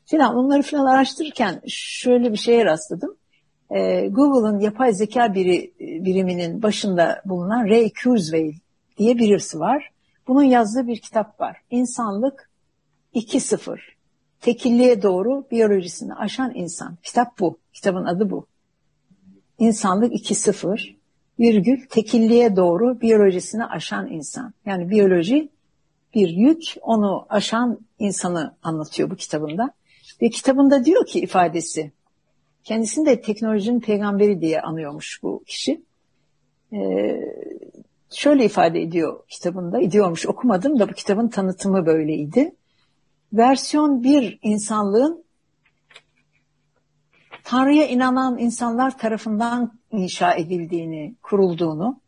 [0.05, 3.15] Falan onları falan araştırırken şöyle bir şeye rastladım.
[3.69, 8.53] E, Google'ın yapay zeka biri, biriminin başında bulunan Ray Kurzweil
[8.97, 9.89] diye birisi var.
[10.27, 11.57] Bunun yazdığı bir kitap var.
[11.71, 12.49] İnsanlık
[13.15, 13.79] 2.0
[14.41, 16.97] tekilliğe doğru biyolojisini aşan insan.
[17.03, 17.57] Kitap bu.
[17.73, 18.45] Kitabın adı bu.
[19.59, 20.95] İnsanlık 2.0
[21.39, 24.53] virgül tekilliğe doğru biyolojisini aşan insan.
[24.65, 25.49] Yani biyoloji
[26.15, 29.73] bir yük onu aşan insanı anlatıyor bu kitabında.
[30.21, 31.91] Ve kitabında diyor ki ifadesi
[32.63, 35.81] kendisini de teknolojinin peygamberi diye anıyormuş bu kişi.
[36.73, 37.21] Ee,
[38.11, 42.55] şöyle ifade ediyor kitabında, ediyormuş okumadım da bu kitabın tanıtımı böyleydi
[43.33, 45.23] versiyon bir insanlığın
[47.43, 51.99] Tanrı'ya inanan insanlar tarafından inşa edildiğini, kurulduğunu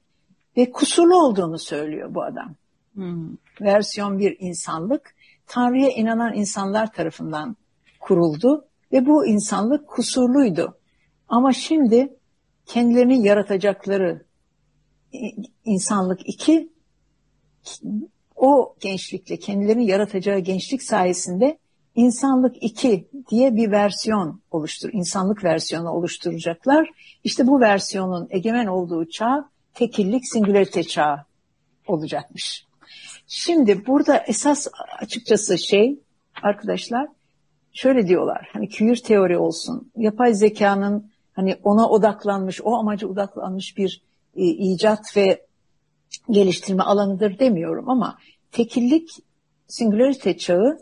[0.58, 2.56] ve kusurlu olduğunu söylüyor bu adam.
[2.94, 3.30] Hmm.
[3.62, 5.16] Versiyon bir insanlık
[5.48, 7.56] Tanrı'ya inanan insanlar tarafından
[8.00, 10.78] kuruldu ve bu insanlık kusurluydu.
[11.28, 12.14] Ama şimdi
[12.66, 14.26] kendilerini yaratacakları
[15.66, 16.70] insanlık iki
[18.42, 21.58] o gençlikle kendilerini yaratacağı gençlik sayesinde
[21.96, 26.90] insanlık 2 diye bir versiyon oluştur, insanlık versiyonu oluşturacaklar.
[27.24, 31.18] İşte bu versiyonun egemen olduğu çağ tekillik singülarite çağı
[31.88, 32.66] olacakmış.
[33.28, 34.68] Şimdi burada esas
[35.00, 36.00] açıkçası şey
[36.44, 37.08] arkadaşlar
[37.74, 44.02] şöyle diyorlar hani küür teori olsun yapay zekanın hani ona odaklanmış o amaca odaklanmış bir
[44.36, 45.46] e, icat ve
[46.30, 48.18] geliştirme alanıdır demiyorum ama
[48.52, 49.10] tekillik
[49.68, 50.78] singularite çağı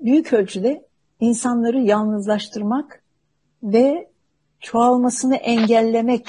[0.00, 0.86] büyük ölçüde
[1.20, 3.02] insanları yalnızlaştırmak
[3.62, 4.08] ve
[4.60, 6.26] çoğalmasını engellemek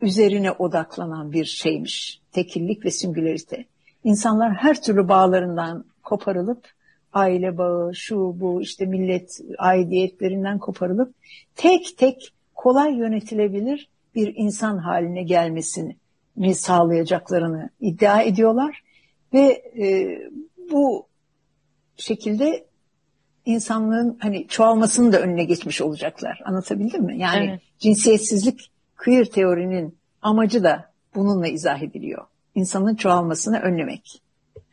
[0.00, 2.20] üzerine odaklanan bir şeymiş.
[2.32, 3.64] Tekillik ve singülarite.
[4.04, 6.68] İnsanlar her türlü bağlarından koparılıp
[7.12, 11.14] aile bağı, şu bu işte millet aidiyetlerinden koparılıp
[11.54, 15.96] tek tek kolay yönetilebilir bir insan haline gelmesini
[16.54, 18.82] sağlayacaklarını iddia ediyorlar
[19.32, 20.18] ve e,
[20.72, 21.06] bu
[21.96, 22.66] şekilde
[23.44, 26.40] insanlığın hani çoğalmasının da önüne geçmiş olacaklar.
[26.44, 27.18] Anlatabildim mi?
[27.18, 27.60] Yani evet.
[27.78, 28.70] cinsiyetsizlik
[29.04, 32.26] queer teorinin amacı da bununla izah ediliyor.
[32.54, 34.22] İnsanın çoğalmasını önlemek.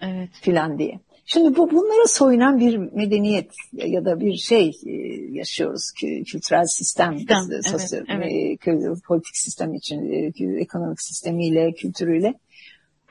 [0.02, 0.30] Evet.
[0.34, 1.00] Filan diye.
[1.26, 4.92] Şimdi bu bunlara soyunan bir medeniyet ya da bir şey e,
[5.32, 5.92] yaşıyoruz
[6.26, 8.68] kültürel sistem, sistem evet, sosyo, evet.
[8.68, 12.34] E, politik sistem için, e, ekonomik sistemiyle, kültürüyle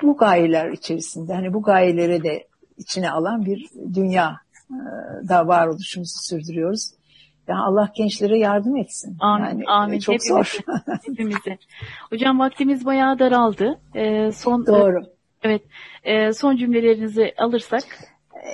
[0.03, 2.47] bu gayeler içerisinde hani bu gayeleri de
[2.79, 4.37] içine alan bir dünya
[5.29, 6.91] da varoluşumuzu sürdürüyoruz.
[7.49, 9.17] Yani Allah gençlere yardım etsin.
[9.21, 9.45] Amin.
[9.45, 9.99] Yani amin.
[9.99, 10.59] Çok hepimize, zor.
[11.07, 11.59] hepimize.
[12.11, 13.81] Hocam vaktimiz bayağı daraldı.
[13.95, 15.03] Ee, son Doğru.
[15.43, 15.63] Evet.
[16.05, 17.85] E, son cümlelerinizi alırsak.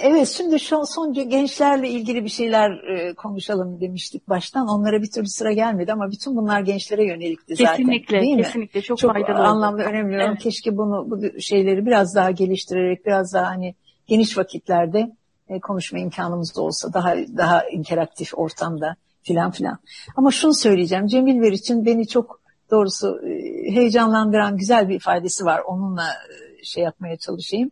[0.03, 4.69] Evet şimdi şu son gençlerle ilgili bir şeyler e, konuşalım demiştik baştan.
[4.69, 7.77] Onlara bir türlü sıra gelmedi ama bütün bunlar gençlere yönelikti zaten.
[7.77, 9.89] Kesinlikle, değil kesinlikle çok, çok faydalı anlamlı, oldu.
[9.91, 10.23] önemli.
[10.23, 10.39] Evet.
[10.39, 13.75] Keşke bunu bu şeyleri biraz daha geliştirerek biraz daha hani
[14.07, 15.13] geniş vakitlerde
[15.49, 19.79] e, konuşma imkanımız da olsa daha daha interaktif ortamda filan filan.
[20.17, 21.07] Ama şunu söyleyeceğim.
[21.07, 23.31] Cemil Ver için beni çok doğrusu e,
[23.73, 25.61] heyecanlandıran güzel bir ifadesi var.
[25.67, 27.71] Onunla e, şey yapmaya çalışayım.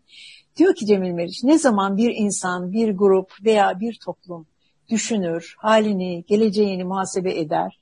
[0.56, 4.46] Diyor ki Cemil Meriç ne zaman bir insan, bir grup veya bir toplum
[4.88, 7.80] düşünür, halini, geleceğini muhasebe eder,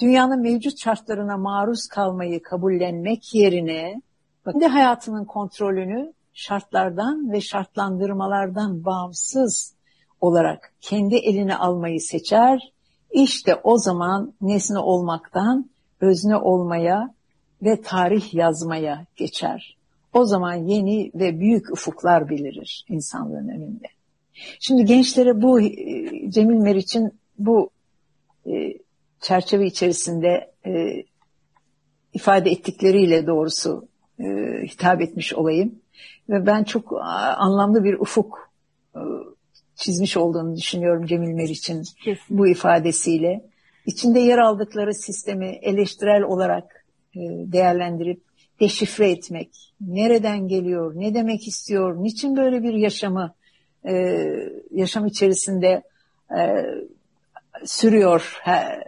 [0.00, 4.02] dünyanın mevcut şartlarına maruz kalmayı kabullenmek yerine
[4.44, 9.74] kendi hayatının kontrolünü şartlardan ve şartlandırmalardan bağımsız
[10.20, 12.72] olarak kendi eline almayı seçer,
[13.10, 17.14] işte o zaman nesne olmaktan özne olmaya
[17.62, 19.76] ve tarih yazmaya geçer.
[20.14, 23.86] O zaman yeni ve büyük ufuklar belirir insanlığın önünde.
[24.60, 27.70] Şimdi gençlere bu e, Cemil Meriç'in bu
[28.46, 28.74] e,
[29.20, 31.04] çerçeve içerisinde e,
[32.12, 33.88] ifade ettikleriyle doğrusu
[34.62, 35.74] hitap etmiş olayım.
[36.28, 36.92] Ve ben çok
[37.36, 38.50] anlamlı bir ufuk
[39.74, 41.82] çizmiş olduğunu düşünüyorum Cemil Meriç'in
[42.30, 43.44] bu ifadesiyle.
[43.86, 46.86] İçinde yer aldıkları sistemi eleştirel olarak
[47.52, 48.23] değerlendirip
[48.60, 49.74] deşifre etmek.
[49.80, 53.34] Nereden geliyor, ne demek istiyor, niçin böyle bir yaşamı
[53.86, 54.24] e,
[54.70, 55.82] yaşam içerisinde
[56.38, 56.64] e,
[57.64, 58.84] sürüyor he,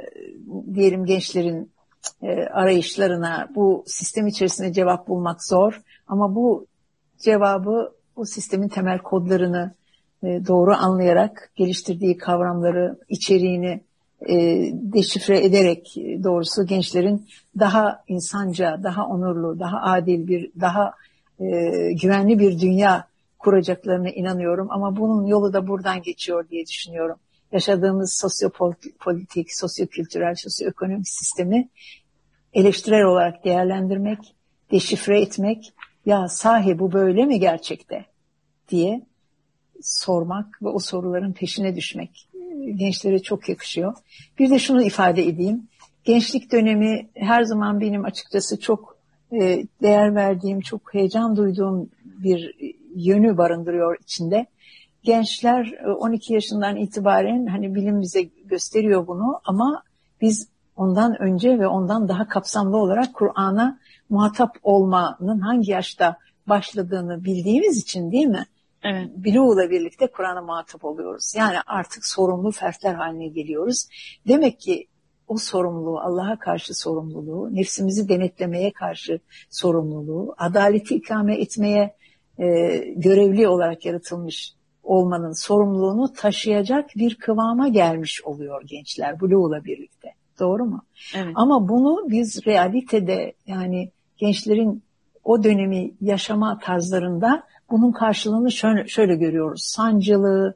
[0.75, 1.71] diyelim gençlerin
[2.23, 3.49] e, arayışlarına?
[3.55, 6.67] Bu sistem içerisinde cevap bulmak zor ama bu
[7.19, 9.75] cevabı bu sistemin temel kodlarını
[10.23, 13.81] e, doğru anlayarak geliştirdiği kavramları, içeriğini
[14.73, 17.27] deşifre ederek doğrusu gençlerin
[17.59, 20.93] daha insanca, daha onurlu, daha adil bir, daha
[21.41, 21.47] e,
[22.03, 23.09] güvenli bir dünya
[23.39, 24.67] kuracaklarına inanıyorum.
[24.71, 27.17] Ama bunun yolu da buradan geçiyor diye düşünüyorum.
[27.53, 31.69] Yaşadığımız sosyopolitik, sosyokültürel, sosyoekonomik sistemi
[32.55, 34.19] eleştirel olarak değerlendirmek,
[34.71, 35.73] deşifre etmek,
[36.07, 38.05] ya sahi bu böyle mi gerçekte
[38.69, 39.03] diye
[39.83, 42.29] sormak ve o soruların peşine düşmek
[42.75, 43.95] gençlere çok yakışıyor.
[44.39, 45.69] Bir de şunu ifade edeyim.
[46.05, 48.97] Gençlik dönemi her zaman benim açıkçası çok
[49.33, 52.55] e, değer verdiğim, çok heyecan duyduğum bir
[52.95, 54.47] yönü barındırıyor içinde.
[55.03, 59.83] Gençler 12 e, yaşından itibaren hani bilim bize gösteriyor bunu ama
[60.21, 63.79] biz ondan önce ve ondan daha kapsamlı olarak Kur'an'a
[64.11, 68.47] muhatap olmanın hangi yaşta başladığını bildiğimiz için değil mi?
[68.87, 69.11] Evet.
[69.17, 71.35] Biluğla birlikte Kur'an'a muhatap oluyoruz.
[71.37, 73.89] Yani artık sorumlu fertler haline geliyoruz.
[74.29, 74.87] Demek ki
[75.29, 79.21] o sorumluluğu, Allah'a karşı sorumluluğu, nefsimizi denetlemeye karşı
[79.51, 81.97] sorumluluğu, adaleti ikame etmeye
[82.39, 82.45] e,
[82.97, 90.09] görevli olarak yaratılmış olmanın sorumluluğunu taşıyacak bir kıvama gelmiş oluyor gençler buluğla birlikte.
[90.41, 90.85] Doğru mu?
[91.17, 91.33] Evet.
[91.35, 94.83] Ama bunu biz realitede yani gençlerin
[95.25, 99.63] o dönemi yaşama tarzlarında bunun karşılığını şöyle, şöyle görüyoruz.
[99.65, 100.55] Sancılı,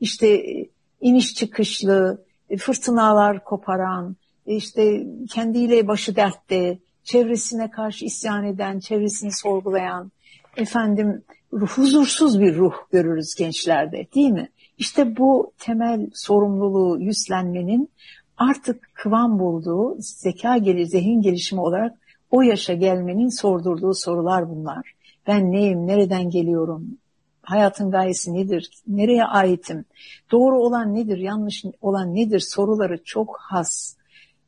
[0.00, 0.68] işte e,
[1.00, 9.32] iniş çıkışlı, e, fırtınalar koparan, e, işte kendiyle başı dertte, çevresine karşı isyan eden, çevresini
[9.32, 10.12] sorgulayan,
[10.56, 14.48] efendim huzursuz bir ruh görürüz gençlerde değil mi?
[14.78, 17.90] İşte bu temel sorumluluğu yüzlenmenin
[18.36, 21.98] artık kıvam bulduğu zeka gelir, zihin gelişimi olarak
[22.30, 24.92] o yaşa gelmenin sordurduğu sorular bunlar.
[25.26, 26.98] Ben neyim, nereden geliyorum,
[27.42, 29.84] hayatın gayesi nedir, nereye aitim,
[30.30, 33.96] doğru olan nedir, yanlış olan nedir soruları çok has,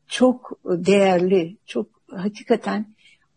[0.09, 2.87] çok değerli, çok hakikaten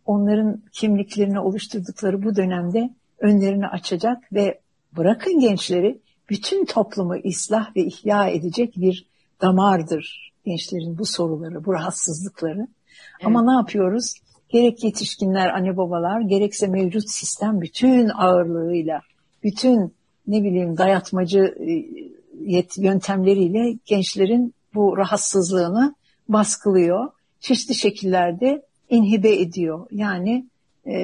[0.05, 4.59] onların kimliklerini oluşturdukları bu dönemde önlerini açacak ve
[4.97, 9.07] bırakın gençleri bütün toplumu ıslah ve ihya edecek bir
[9.41, 12.59] damardır gençlerin bu soruları, bu rahatsızlıkları.
[12.59, 13.25] Evet.
[13.25, 14.13] Ama ne yapıyoruz?
[14.49, 19.01] Gerek yetişkinler, anne babalar, gerekse mevcut sistem bütün ağırlığıyla,
[19.43, 19.93] bütün
[20.27, 25.95] ne bileyim dayatmacı e, yöntemleriyle gençlerin bu rahatsızlığını
[26.29, 27.09] baskılıyor.
[27.39, 29.87] Çeşitli şekillerde inhibe ediyor.
[29.91, 30.45] Yani
[30.85, 30.95] e,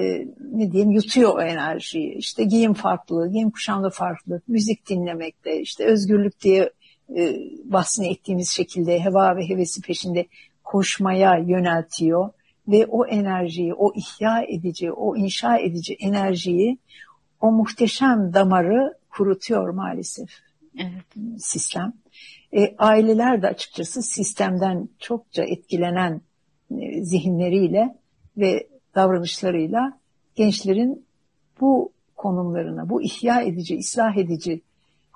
[0.54, 2.16] ne diyeyim yutuyor o enerjiyi.
[2.16, 6.70] İşte giyim farklı, giyim kuşamda farklı, müzik dinlemekte, işte özgürlük diye
[7.16, 10.26] e, bahsini ettiğimiz şekilde heva ve hevesi peşinde
[10.64, 12.30] koşmaya yöneltiyor
[12.68, 16.78] ve o enerjiyi, o ihya edici, o inşa edici enerjiyi,
[17.42, 20.30] o muhteşem damarı kurutuyor maalesef
[20.78, 21.42] evet.
[21.44, 21.94] sistem.
[22.54, 26.22] E, aileler de açıkçası sistemden çokça etkilenen
[26.72, 27.96] e, zihinleriyle
[28.38, 30.00] ve davranışlarıyla
[30.36, 31.06] gençlerin
[31.62, 34.62] bu konumlarına, bu ihya edici, ıslah edici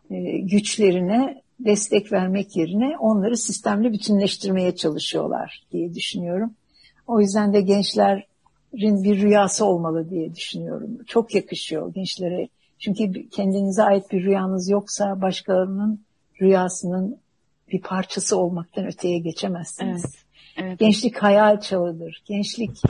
[0.10, 6.54] e, güçlerine destek vermek yerine onları sistemli bütünleştirmeye çalışıyorlar diye düşünüyorum.
[7.08, 10.98] O yüzden de gençlerin bir rüyası olmalı diye düşünüyorum.
[11.08, 12.48] Çok yakışıyor gençlere.
[12.80, 16.02] Çünkü kendinize ait bir rüyanız yoksa başkalarının
[16.42, 17.18] rüyasının
[17.72, 20.06] bir parçası olmaktan öteye geçemezsiniz.
[20.06, 20.80] Evet, evet.
[20.80, 22.24] Gençlik hayal çağıdır.
[22.26, 22.82] Gençlik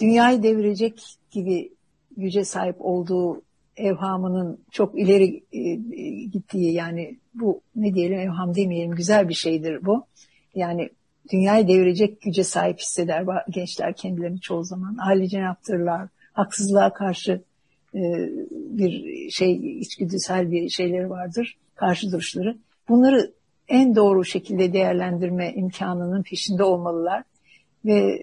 [0.00, 1.72] dünyayı devirecek gibi
[2.16, 3.42] güce sahip olduğu
[3.76, 5.74] evhamının çok ileri e,
[6.24, 10.06] gittiği yani bu ne diyelim evham demeyelim güzel bir şeydir bu.
[10.54, 10.90] Yani
[11.32, 14.96] dünyayı devirecek güce sahip hisseder gençler kendilerini çoğu zaman.
[15.08, 16.08] Ailece yaptırırlar.
[16.32, 17.42] Haksızlığa karşı
[17.94, 18.00] e,
[18.50, 21.56] bir şey içgüdüsel bir şeyleri vardır.
[21.74, 22.56] Karşı duruşları.
[22.88, 23.32] Bunları
[23.68, 27.22] en doğru şekilde değerlendirme imkanının peşinde olmalılar.
[27.84, 28.22] Ve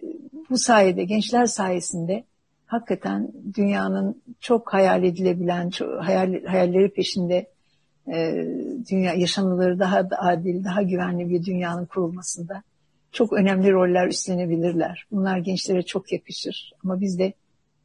[0.50, 2.24] bu sayede gençler sayesinde
[2.66, 7.50] hakikaten dünyanın çok hayal edilebilen, çok hayal, hayalleri peşinde
[8.14, 8.46] e,
[8.92, 12.64] dünya yaşanıları daha adil, daha güvenli bir dünyanın kurulmasında
[13.12, 15.06] çok önemli roller üstlenebilirler.
[15.12, 16.74] Bunlar gençlere çok yakışır.
[16.84, 17.34] Ama biz de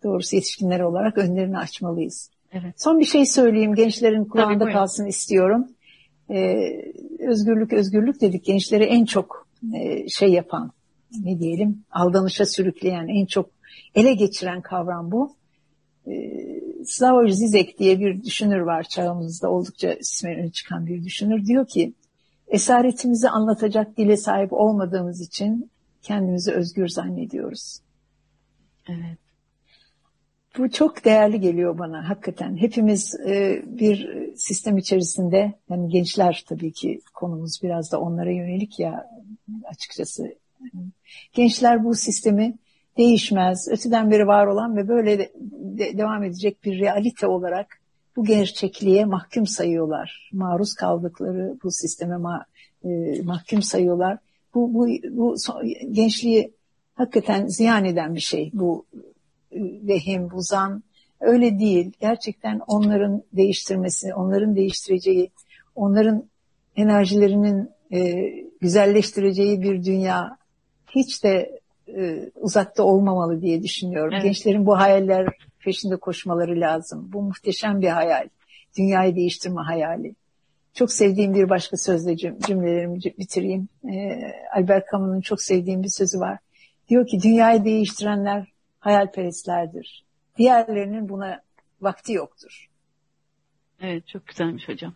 [0.05, 2.31] doğrusu yetişkinler olarak önlerini açmalıyız.
[2.53, 2.75] Evet.
[2.77, 3.75] Son bir şey söyleyeyim.
[3.75, 5.69] Gençlerin kulağında Tabii, kalsın istiyorum.
[6.31, 6.57] Ee,
[7.19, 8.45] özgürlük özgürlük dedik.
[8.45, 10.73] Gençleri en çok e, şey yapan,
[11.25, 13.51] ne diyelim, aldanışa sürükleyen, en çok
[13.95, 15.37] ele geçiren kavram bu.
[16.07, 16.47] Ee,
[16.85, 21.47] Slavoj Zizek diye bir düşünür var çağımızda oldukça ismi çıkan bir düşünür.
[21.47, 21.93] Diyor ki
[22.49, 25.71] esaretimizi anlatacak dile sahip olmadığımız için
[26.03, 27.81] kendimizi özgür zannediyoruz.
[28.89, 29.19] Evet.
[30.59, 32.57] Bu çok değerli geliyor bana hakikaten.
[32.57, 39.11] Hepimiz e, bir sistem içerisinde, yani gençler tabii ki konumuz biraz da onlara yönelik ya
[39.65, 40.35] açıkçası.
[41.33, 42.55] Gençler bu sistemi
[42.97, 47.81] değişmez, öteden beri var olan ve böyle de, de, devam edecek bir realite olarak
[48.17, 50.31] bu gerçekliğe mahkum sayıyorlar.
[50.33, 52.45] Maruz kaldıkları bu sisteme ma,
[52.85, 52.89] e,
[53.23, 54.19] mahkum sayıyorlar.
[54.55, 55.37] Bu, bu, bu
[55.91, 56.53] gençliği
[56.95, 58.51] hakikaten ziyan eden bir şey.
[58.53, 58.87] Bu
[59.53, 59.59] e,
[59.89, 60.83] vehim, bu zan
[61.21, 61.93] öyle değil.
[62.01, 65.31] Gerçekten onların değiştirmesi, onların değiştireceği,
[65.75, 66.25] onların
[66.77, 68.15] enerjilerinin e,
[68.61, 70.39] güzelleştireceği bir dünya
[70.97, 71.61] hiç de
[71.97, 74.13] e, uzakta olmamalı diye düşünüyorum.
[74.13, 74.25] Evet.
[74.25, 75.27] Gençlerin bu hayaller
[75.67, 77.11] peşinde koşmaları lazım.
[77.13, 78.29] Bu muhteşem bir hayal.
[78.79, 80.15] Dünyayı değiştirme hayali.
[80.75, 83.69] Çok sevdiğim bir başka sözle cümlelerimi bitireyim.
[83.85, 86.39] Ee, Albert Camus'un çok sevdiğim bir sözü var.
[86.89, 90.05] Diyor ki dünyayı değiştirenler hayalperestlerdir.
[90.39, 91.41] Diğerlerinin buna
[91.81, 92.69] vakti yoktur.
[93.81, 94.95] Evet çok güzelmiş hocam.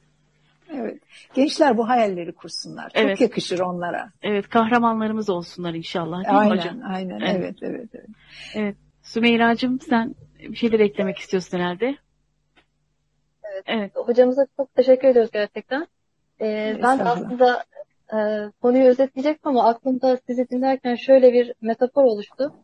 [0.74, 1.02] Evet.
[1.34, 2.90] Gençler bu hayalleri kursunlar.
[2.90, 3.20] Çok evet.
[3.20, 4.12] yakışır onlara.
[4.22, 6.24] Evet, kahramanlarımız olsunlar inşallah.
[6.24, 6.80] Değil aynen, mi hocam?
[6.84, 7.36] Aynen, evet.
[7.36, 8.08] evet, evet, evet.
[8.54, 8.76] Evet.
[9.02, 11.96] Sümeyra'cığım sen bir şeyler eklemek istiyorsun herhalde.
[13.44, 13.64] Evet.
[13.66, 13.92] evet.
[13.94, 15.86] Hocamıza çok teşekkür ediyoruz gerçekten.
[16.40, 17.64] Ee, ben aslında
[18.12, 18.18] e,
[18.62, 22.54] konuyu özetleyecektim ama aklımda sizi dinlerken şöyle bir metafor oluştu.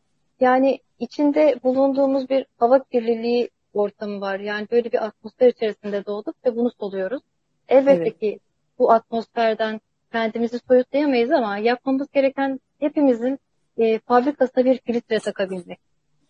[0.40, 4.38] Yani içinde bulunduğumuz bir hava kirliliği ortamı var.
[4.38, 7.22] Yani böyle bir atmosfer içerisinde doğduk ve bunu soluyoruz.
[7.68, 8.20] Elbette evet.
[8.20, 8.38] ki
[8.78, 9.80] bu atmosferden
[10.12, 13.38] kendimizi soyutlayamayız ama yapmamız gereken hepimizin
[13.78, 15.78] e, fabrikasına bir filtre takabilmek.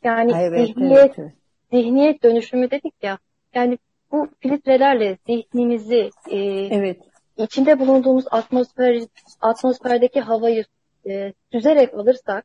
[0.07, 1.33] Yani evet, zihniyet, evet.
[1.73, 3.19] zihniyet dönüşümü dedik ya.
[3.55, 3.79] Yani
[4.13, 6.39] bu filtrelerle zihnimizi e,
[6.71, 7.01] evet.
[7.37, 9.03] içinde bulunduğumuz atmosfer
[9.41, 10.65] atmosferdeki havayı
[11.09, 12.45] e, süzerek alırsak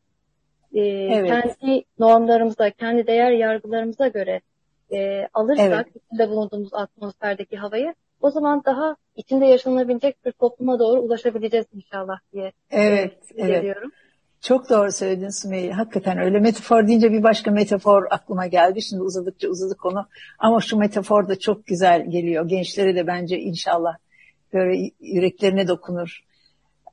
[0.74, 1.28] e, evet.
[1.28, 4.42] kendi normlarımıza, kendi değer yargılarımıza göre
[4.92, 6.04] e, alırsak evet.
[6.06, 12.52] içinde bulunduğumuz atmosferdeki havayı o zaman daha içinde yaşanabilecek bir topluma doğru ulaşabileceğiz inşallah diye
[12.72, 13.78] evet, e, evet.
[14.42, 15.74] Çok doğru söyledin Sümeyye.
[15.74, 16.40] Hakikaten öyle.
[16.40, 18.82] Metafor deyince bir başka metafor aklıma geldi.
[18.82, 20.08] Şimdi uzadıkça uzadı konu.
[20.40, 22.48] Ama şu metafor da çok güzel geliyor.
[22.48, 23.96] Gençlere de bence inşallah
[24.54, 26.24] böyle yüreklerine dokunur.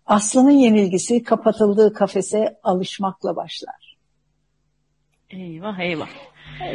[0.07, 3.96] Aslanın yenilgisi kapatıldığı kafese alışmakla başlar.
[5.30, 6.09] Eyvah eyvah.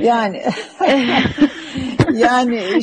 [0.01, 0.43] Yani
[2.13, 2.81] yani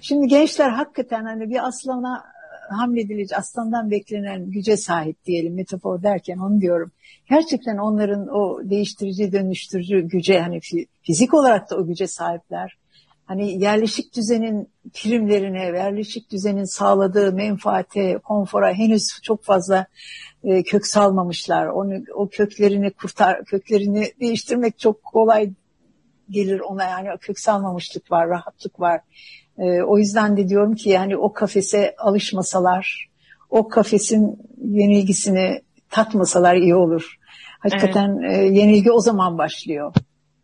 [0.00, 2.33] şimdi gençler hakikaten hani bir aslana
[2.70, 6.92] hamledilecek, aslandan beklenen güce sahip diyelim metafor derken onu diyorum.
[7.30, 10.60] Gerçekten onların o değiştirici, dönüştürücü güce hani
[11.02, 12.78] fizik olarak da o güce sahipler.
[13.24, 19.86] Hani yerleşik düzenin primlerine, yerleşik düzenin sağladığı menfaate, konfora henüz çok fazla
[20.44, 21.66] e, kök salmamışlar.
[21.66, 25.50] Onu, o köklerini kurtar, köklerini değiştirmek çok kolay
[26.30, 29.00] gelir ona yani kök salmamışlık var, rahatlık var.
[29.58, 33.08] E, o yüzden de diyorum ki yani o kafese alışmasalar,
[33.50, 37.18] o kafesin yenilgisini tatmasalar iyi olur.
[37.58, 38.38] Hakikaten evet.
[38.38, 39.94] e, yenilgi o zaman başlıyor.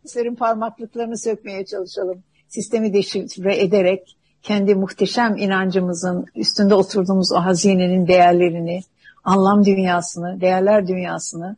[0.07, 2.23] Serin parmaklıklarını sökmeye çalışalım.
[2.49, 8.81] Sistemi deşifre ederek kendi muhteşem inancımızın üstünde oturduğumuz o hazinenin değerlerini,
[9.25, 11.57] anlam dünyasını, değerler dünyasını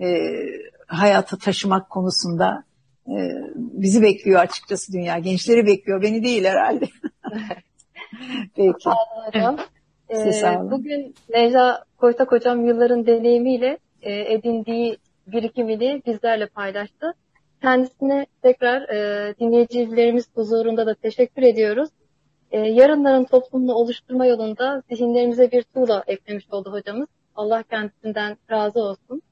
[0.00, 0.30] e,
[0.86, 2.64] hayata taşımak konusunda
[3.54, 5.18] bizi bekliyor açıkçası dünya.
[5.18, 6.84] Gençleri bekliyor, beni değil herhalde.
[8.56, 8.90] Peki.
[10.10, 14.96] Ee, bugün Necla Koytak hocam yılların deneyimiyle e, edindiği
[15.26, 17.14] birikimini bizlerle paylaştı.
[17.62, 21.90] Kendisine tekrar e, dinleyicilerimiz huzurunda da teşekkür ediyoruz.
[22.50, 27.08] E, yarınların toplumunu oluşturma yolunda zihinlerimize bir tuğla eklemiş oldu hocamız.
[27.34, 29.22] Allah kendisinden razı olsun.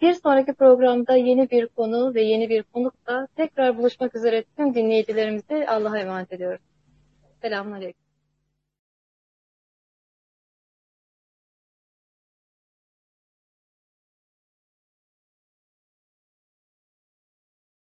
[0.00, 5.66] Bir sonraki programda yeni bir konu ve yeni bir konukla tekrar buluşmak üzere tüm dinleyicilerimizi
[5.68, 6.60] Allah'a emanet ediyoruz.
[7.42, 7.99] Selamünaleyküm.